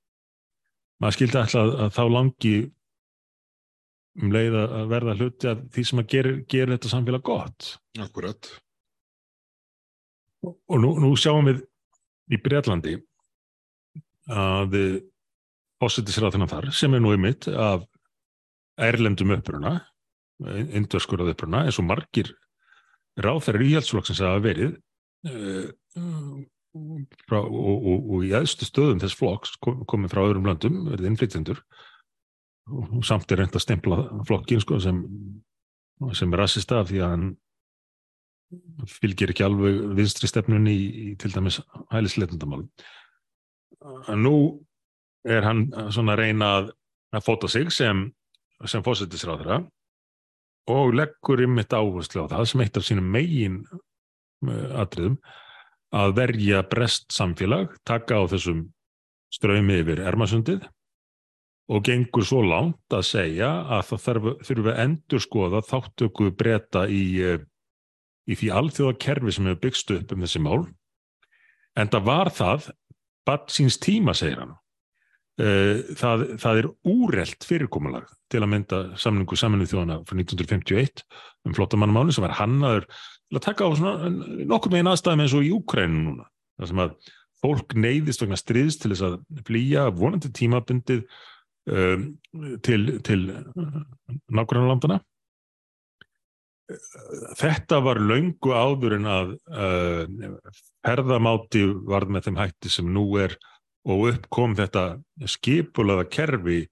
[1.03, 2.55] maður skildi alltaf að þá langi
[4.23, 7.71] um leið að verða hluti af því sem að gera, gera þetta samfélag gott.
[8.03, 8.51] Akkurat.
[10.45, 11.65] Og nú, nú sjáum við
[12.33, 12.99] í Breitlandi
[14.31, 14.79] að
[15.83, 17.85] fósittisræð þennan þar sem er nú ymitt af
[18.81, 19.77] erlendum uppruna
[20.45, 22.33] indverskur af uppruna eins og margir
[23.21, 24.73] ráþæri íhjaldsflokksins að hafa verið
[25.31, 25.69] uh,
[27.29, 31.11] frá, og, og, og í aðstu stöðum þess flokks kom, komið frá öðrum landum, verið
[31.13, 31.61] innflytjendur
[32.73, 33.99] og samt er reynd að stempla
[34.29, 35.03] flokkin sko, sem,
[36.17, 37.27] sem rassista af því að hann
[38.89, 41.61] fylgir ekki alveg vinstri stefnunni í, í til dæmis
[41.93, 42.69] hælisleitundamálum
[43.85, 44.37] að nú
[45.29, 46.69] er hann svona reyna að,
[47.17, 48.07] að fóta sig sem,
[48.69, 49.63] sem fósættisráðra
[50.71, 55.19] og leggur ymmit áherslu á það sem eitt af sínum megin uh, atriðum
[55.95, 58.65] að verja brest samfélag, taka á þessum
[59.35, 60.65] ströymi yfir Ermasundið
[61.73, 64.07] og gengur svo langt að segja að það
[64.45, 67.39] þurfum við endur skoða þáttöku breyta í, uh,
[68.29, 70.61] í því alþjóðakerfi sem hefur byggst upp um þessi mál
[71.81, 72.69] en það var það
[73.25, 74.53] badd síns tíma, segir hann.
[75.43, 81.03] Eh, það, það er úrelt fyrirkomulag til að mynda samlingu saminuð þjóðana frá 1951
[81.49, 83.71] um flottamannumáli sem var hannaður til að taka á
[84.47, 86.29] nokkur megin aðstæðum eins og í Úkrænu núna.
[86.61, 86.95] Það sem að
[87.43, 89.17] fólk neyðist vegna stríðst til þess að
[89.49, 91.03] flýja vonandi tímabundið
[91.65, 93.23] til, til
[94.29, 94.99] nákvæmlandana.
[97.39, 100.39] Þetta var laungu áður en að uh,
[100.87, 103.37] herðamáti varð með þeim hætti sem nú er
[103.85, 104.95] og upp kom þetta
[105.29, 106.63] skipulaða kerfi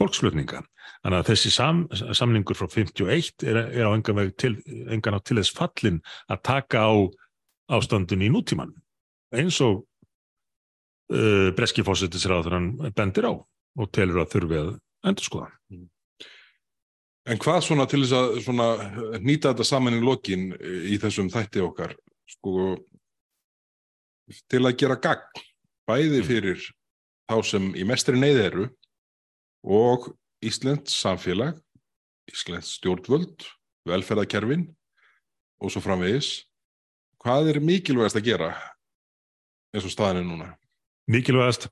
[0.00, 0.60] fólksflutninga.
[1.00, 1.82] Þannig að þessi sam,
[2.16, 4.54] samningur frá 51 er, er á engan veg til,
[4.92, 6.92] engan til þess fallin að taka á
[7.76, 8.74] ástandun í nútíman
[9.36, 9.84] eins og
[11.14, 13.32] uh, breski fósittisráður hann bendir á
[13.78, 14.70] og telur að þurfi að
[15.10, 15.50] endur skoða.
[17.30, 18.68] En hvað svona til þess að svona,
[19.22, 20.50] nýta þetta saman í lokin
[20.90, 21.94] í þessum þætti okkar
[22.32, 22.74] sko,
[24.50, 25.44] til að gera gagn
[25.90, 26.64] bæði fyrir
[27.30, 28.66] þá sem í mestri neyð eru
[29.62, 30.10] og
[30.40, 31.58] Íslands samfélag,
[32.30, 33.44] Íslands stjórnvöld,
[33.88, 34.64] velferðarkerfin
[35.60, 36.46] og svo framvegis.
[37.20, 38.54] Hvað er mikilvægast að gera
[39.74, 40.54] eins og staðinu núna?
[41.10, 41.68] Mikilvægast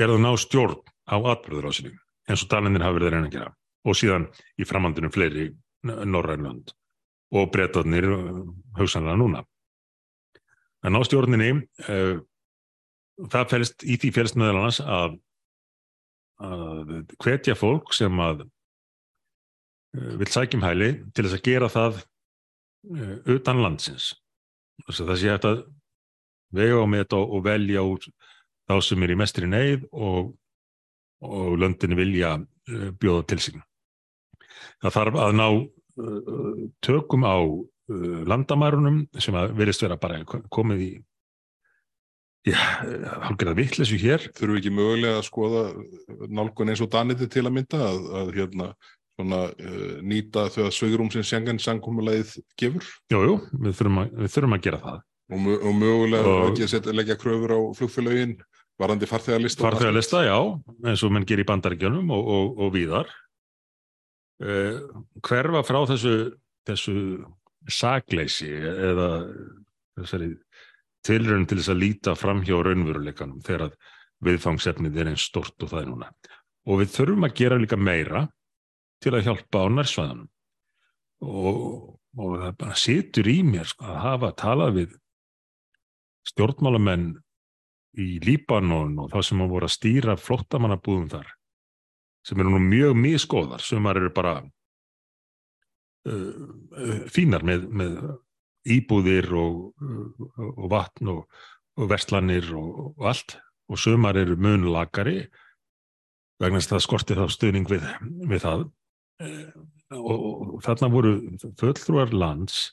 [0.00, 0.80] er að ná stjórn
[1.10, 3.54] á atbyrður eins og dalindir hafa verið reyna að gera
[3.88, 4.28] og síðan
[4.60, 5.48] í framhandunum fleiri
[5.82, 6.74] Norrænland
[7.30, 8.06] og breytaðnir
[8.76, 9.44] hugsanlega núna.
[10.84, 11.52] En á stjórninni
[11.88, 12.20] uh,
[13.30, 15.18] það fælst, í því fælst meðal annars að,
[16.40, 23.16] að hvetja fólk sem að uh, vil sækjum hæli til þess að gera það uh,
[23.36, 24.12] utan landsins.
[24.86, 25.64] Þess að það sé eftir að
[26.60, 28.10] vega á með þetta og velja úr
[28.70, 30.32] þá sem er í mestri neyð og,
[31.26, 33.60] og löndinni vilja uh, bjóða til sig.
[34.80, 35.46] Það þarf að ná
[36.80, 37.36] tökum á
[38.30, 40.90] landamærunum sem að verist vera bara komið í
[42.48, 44.24] hálfgerða vitleysu hér.
[44.32, 45.64] Þurfum við ekki mögulega að skoða
[46.30, 48.70] nálgun eins og Daniti til að mynda að, að hérna,
[49.18, 52.88] svona, uh, nýta þau að svegrum sem sjangan sangkomulegið gefur?
[53.12, 55.02] Jú, jú, við við þurfum að gera það.
[55.30, 58.38] Og, og mögulega Og- ekki að setja, leggja kröfur á flugfélögin
[58.80, 59.64] varandi farþegarlista.
[59.66, 60.38] Farþegarlista, já,
[60.88, 63.12] eins og menn gerir í bandaríkjunum og, og, og víðar.
[64.40, 64.80] Uh,
[65.26, 66.14] hverfa frá þessu,
[66.68, 66.94] þessu
[67.68, 69.10] sakleysi eða
[70.00, 70.32] þessari
[71.04, 73.76] tilraun til þess að líta fram hjá raunveruleikanum þegar að
[74.24, 76.10] viðfangsefnið er eins stort og það er núna.
[76.68, 78.26] Og við þurfum að gera líka meira
[79.00, 80.28] til að hjálpa á nærsvæðanum.
[81.20, 81.60] Og,
[82.16, 84.96] og það bara situr í mér sko, að hafa talað við
[86.30, 87.10] stjórnmálamenn
[87.98, 91.28] í Líbanon og þá sem að voru að stýra flottamannabúðum þar
[92.26, 94.34] sem eru nú mjög miskóðar sem eru bara
[96.08, 97.96] uh, uh, fínar með, með
[98.70, 101.22] íbúðir og, uh, og vatn og,
[101.80, 103.38] og verslanir og, og allt.
[103.70, 105.20] Og sumar eru munlakari
[106.42, 107.86] vegna þess að það skorti þá stuðning við,
[108.26, 108.66] við það.
[109.20, 109.48] Uh,
[109.96, 111.14] og, þarna voru
[111.60, 112.68] fulltrúar lands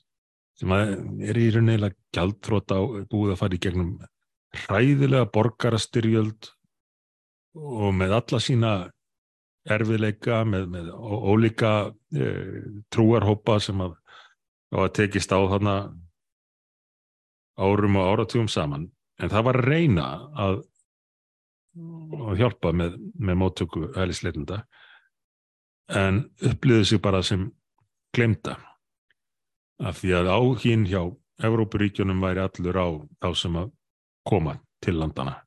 [0.57, 2.79] sem er í rauninni gjaldþróta
[3.11, 3.91] búið að fara í gegnum
[4.55, 6.49] hræðilega borgarastyrjöld
[7.57, 8.71] og með alla sína
[9.67, 11.71] erfiðleika með, með ó- ólíka
[12.15, 12.27] e,
[12.93, 13.97] trúarhópa sem að,
[14.71, 15.75] að tekist á þarna
[17.57, 18.87] árum og áratugum saman.
[19.19, 20.59] En það var að reyna að,
[22.29, 24.61] að hjálpa með, með móttöku hælisleitenda
[25.97, 27.47] en upplýði sig bara sem
[28.15, 28.57] glemta
[29.79, 31.01] af því að áhín hjá
[31.47, 32.87] Evrópuríkjunum væri allur á
[33.21, 33.73] þá sem að
[34.27, 35.39] koma til landana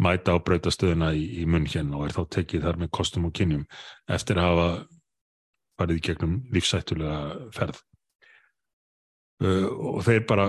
[0.00, 3.34] mæta á brautastöðuna í, í munn hérna og er þá tekið þar með kostum og
[3.36, 3.64] kynjum
[4.10, 4.68] eftir að hafa
[5.78, 7.18] farið í gegnum lífsættulega
[7.54, 7.80] ferð.
[9.42, 10.48] Uh, og þeir bara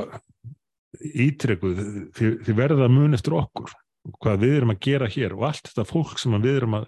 [0.96, 1.80] ítrekuð
[2.16, 3.74] þið, þið verða mun eftir okkur
[4.22, 6.86] hvað við erum að gera hér og allt þetta fólk sem við erum að,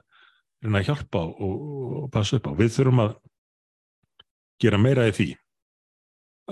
[0.64, 1.58] reyna að hjálpa og,
[2.04, 2.58] og passa upp á.
[2.58, 3.16] Við þurfum að
[4.62, 5.28] gera meira í því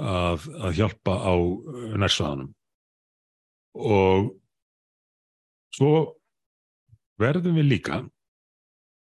[0.02, 1.34] að, að hjálpa á
[2.02, 2.52] nærsvæðanum
[3.76, 4.32] og
[5.76, 5.94] svo
[7.22, 8.02] verðum við líka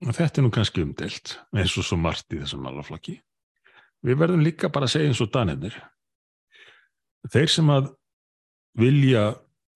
[0.05, 3.19] og þetta er nú kannski umdelt eins og svo margt í þessum málaflokki
[4.05, 5.77] við verðum líka bara að segja eins og danirnir
[7.33, 7.93] þeir sem að
[8.81, 9.25] vilja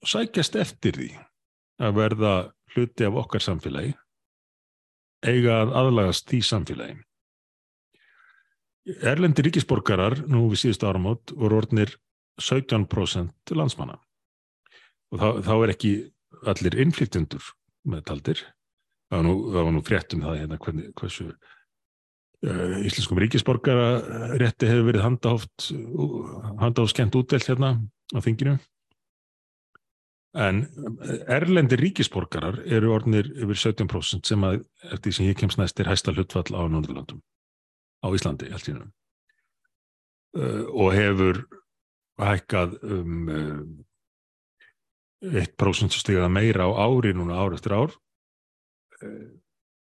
[0.06, 1.10] sækjast eftir því
[1.84, 2.34] að verða
[2.74, 3.94] hluti af okkar samfélagi
[5.24, 6.98] eiga að aðlagast því samfélagi.
[9.04, 11.92] Erlendi ríkisborgarar nú við síðustu áramót voru orðnir
[12.40, 13.98] 17% landsmanna
[15.12, 15.92] og þá, þá er ekki
[16.48, 17.52] allir innflytjendur
[17.88, 18.44] með taldir
[19.08, 23.86] það var nú, nú frétt um það hérna hvernig, hversu uh, íslenskum ríkisborgara
[24.40, 25.70] rétti hefur verið handahóft
[26.60, 27.76] handahóft skemmt útdelt hérna
[28.12, 28.58] á þinginu.
[30.38, 30.60] En
[31.32, 34.60] erlendir ríkisborgarar eru orðnir yfir 17% sem að
[34.92, 37.22] eftir sem ég kemst næst er hæsta hlutfall á Norðurlandum
[38.04, 38.84] á Íslandi allt í nú.
[40.36, 41.46] Uh, og hefur
[42.20, 43.30] hækkað um
[45.24, 47.94] 1% stiga meira á ári núna ár eftir ár.
[49.02, 49.34] Uh,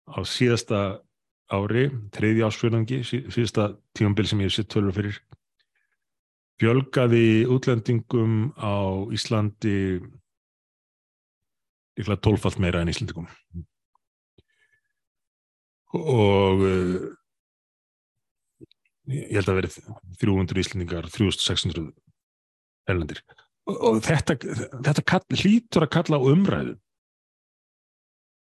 [0.08, 1.00] á síðasta
[1.48, 5.16] ári, þriðja ásfjörðangi síðasta tíumbil sem ég sé tölur fyrir
[6.58, 10.00] fjölgaði útlendingum á Íslandi
[11.98, 13.28] líklega tólfalt meira en Íslandingum
[15.98, 17.06] og uh,
[19.08, 19.78] ég held að verið
[20.20, 21.88] 300 Íslandingar 3600
[22.90, 23.22] erlendir
[23.68, 24.36] og, þetta,
[24.84, 26.76] þetta kall, hlýtur að kalla á umræðu.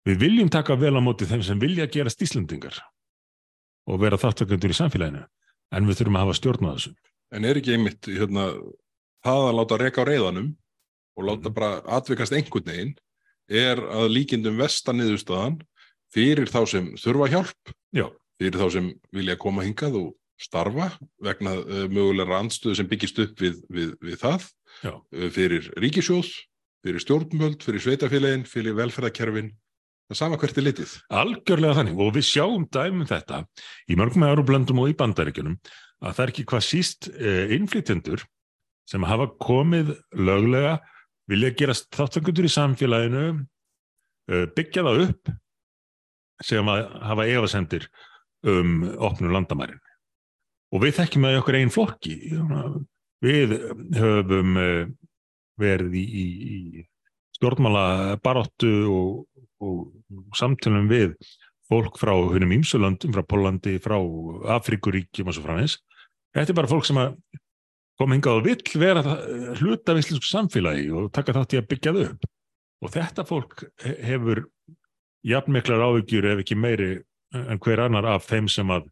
[0.08, 2.78] Við viljum taka vel á móti þeim sem vilja gerast Íslandingar
[3.88, 5.26] og vera þáttakendur í samfélaginu
[5.76, 6.94] en við þurfum að hafa stjórn á þessu.
[7.36, 8.45] En er ekki einmitt hérna,
[9.26, 10.54] það að láta reka á reyðanum
[11.18, 11.54] og láta Mhm.
[11.58, 12.95] bara atvikast einhvern veginn
[13.49, 15.60] er að líkindum vestan niðurstaðan
[16.14, 18.08] fyrir þá sem þurfa hjálp, Já,
[18.40, 20.91] fyrir þá sem vilja koma hingað og starfa
[21.23, 24.49] vegna uh, mögulega randstöðu sem byggist upp við, við, við það,
[24.84, 26.30] já, uh, fyrir ríkisjóð,
[26.85, 29.51] fyrir stjórnmöld, fyrir sveitafélagin, fyrir velferðarkerfin,
[30.07, 30.93] það sama hvert er litið.
[31.09, 33.41] algjörlega þannig og við sjáum dæmum þetta
[33.89, 35.57] í mörgum Európlöndum og í bandaríkjunum
[36.03, 38.23] að það er ekki hvað síst eh, innflytjendur
[38.88, 40.77] sem hafa komið löglega,
[41.27, 43.26] vilja gerast þáttakundur í samfélaginu,
[44.31, 45.34] eh, byggja það upp
[46.45, 47.89] sem að hafa efasendir
[48.47, 49.81] um opnum landamærin.
[50.76, 52.15] Og við þekkjum það í okkur einn flokki.
[53.23, 53.56] Við
[53.98, 54.89] höfum eh,
[55.57, 56.85] verið í, í,
[57.38, 59.11] stjórnmála baróttu og,
[59.64, 61.15] og samtölum við
[61.68, 63.98] fólk frá húnum ímsulöndum, frá Pólandi, frá
[64.57, 65.77] Afrikuríkjum og svo framins.
[66.35, 66.99] Þetta er bara fólk sem
[67.98, 69.22] kom hingað og vill vera það,
[69.61, 72.27] hluta af íslensku samfélagi og taka þátt í að byggja þau upp.
[72.77, 73.64] og þetta fólk
[74.06, 74.44] hefur
[75.26, 76.91] jafnmiklar áhugjur ef ekki meiri
[77.34, 78.85] en hver annar af þeim sem að,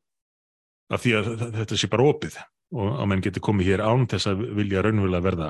[0.94, 2.38] að því að þetta sé bara opið
[2.76, 5.50] og að menn geti komið hér án þess að vilja raunverulega verða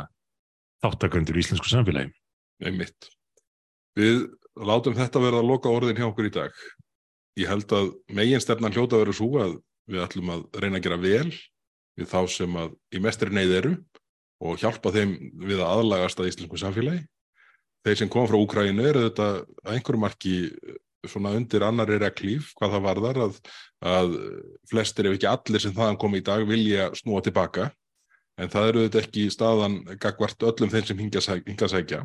[0.84, 2.12] þáttaköndur í íslensku samfélagi.
[2.64, 3.10] Einmitt.
[3.98, 4.26] Við
[4.56, 6.56] látum þetta verða að loka orðin hjá okkur í dag.
[7.40, 9.58] Ég held að megin stefnan hljóta verið svo að
[9.92, 11.34] við ætlum að reyna að gera vel
[11.96, 13.74] við þá sem að í mestri neyð eru
[14.46, 15.14] og hjálpa þeim
[15.48, 17.04] við að aðlagast að íslensku samfélagi.
[17.86, 20.36] Þeir sem kom frá Úkrænu eru þetta að einhverju marki
[21.12, 23.40] svona undir annari reglíf hvað það varðar að,
[23.96, 24.20] að
[24.70, 27.72] flestir ef ekki allir sem þaðan kom í dag vilja snúa tilbaka.
[28.42, 32.04] En það eru þetta ekki staðan gagvart öllum þeim sem hinga sækja.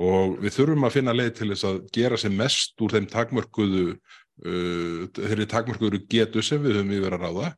[0.00, 3.82] Og við þurfum að finna leið til þess að gera sem mest úr þeim takmörkuðu
[3.92, 7.50] uh, þeirri takmörkuðu getu sem við höfum yfir að ráða.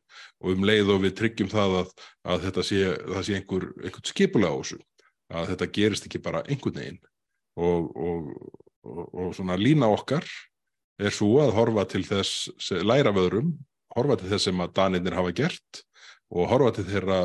[0.42, 1.92] Og um leið og við tryggjum það að,
[2.34, 2.80] að þetta sé,
[3.22, 4.80] sé einhver, einhver skipulega á þessu
[5.34, 6.98] að þetta gerist ekki bara einhvern veginn.
[7.54, 8.32] Og, og,
[8.82, 10.26] og, og svona lína okkar
[11.00, 13.54] er svo að horfa til þess læra vöðrum,
[13.94, 15.82] horfa til þess sem að Danirnir hafa gert
[16.34, 17.20] og horfa til þeirra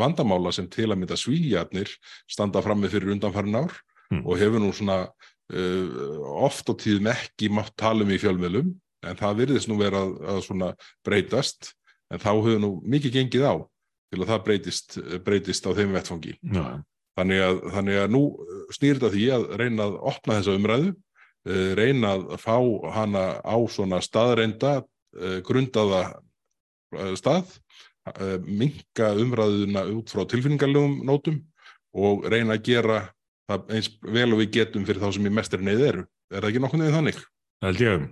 [0.00, 1.90] vandamála sem til að mynda svíjarnir
[2.30, 3.74] standa fram með fyrir undanfærin ár
[4.12, 4.22] mm.
[4.24, 5.98] og hefur nú svona uh,
[6.46, 8.72] oft á tíðum ekki mátt tala um í fjölmiðlum
[9.06, 10.70] en það virðist nú vera að, að svona
[11.06, 11.72] breytast
[12.10, 13.54] en þá hefur nú mikið gengið á
[14.10, 16.34] til að það breytist, breytist á þeim vettfangi.
[16.50, 16.80] Ja.
[17.18, 18.22] Þannig, að, þannig að nú
[18.74, 20.92] snýrta því að reyna að opna þessa umræðu,
[21.46, 22.56] reyna að fá
[22.94, 24.80] hana á svona staðreinda,
[25.16, 26.02] uh, grundaða
[26.96, 27.56] uh, stað
[28.08, 31.42] Eh, minka umræðuna út frá tilfinningarlegum nótum
[31.92, 33.00] og reyna að gera
[33.50, 36.06] það eins vel og við getum fyrir þá sem í mestarinn eða eru.
[36.30, 37.20] Er það ekki nokkuð nefnir þannig?
[37.66, 38.08] Held ég.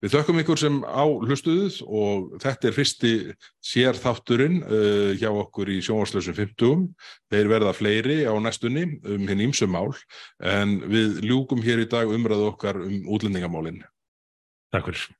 [0.00, 3.12] Við þökkum ykkur sem á hlustuðuð og þetta er fyrsti
[3.68, 6.88] sérþátturinn uh, hjá okkur í sjónvarslösum 50.
[7.28, 9.92] Þeir verða fleiri á næstunni um hinn ímsum mál
[10.40, 13.82] en við ljúkum hér í dag umræðu okkar um útlendingamálinn.
[14.72, 15.19] Takk fyrir.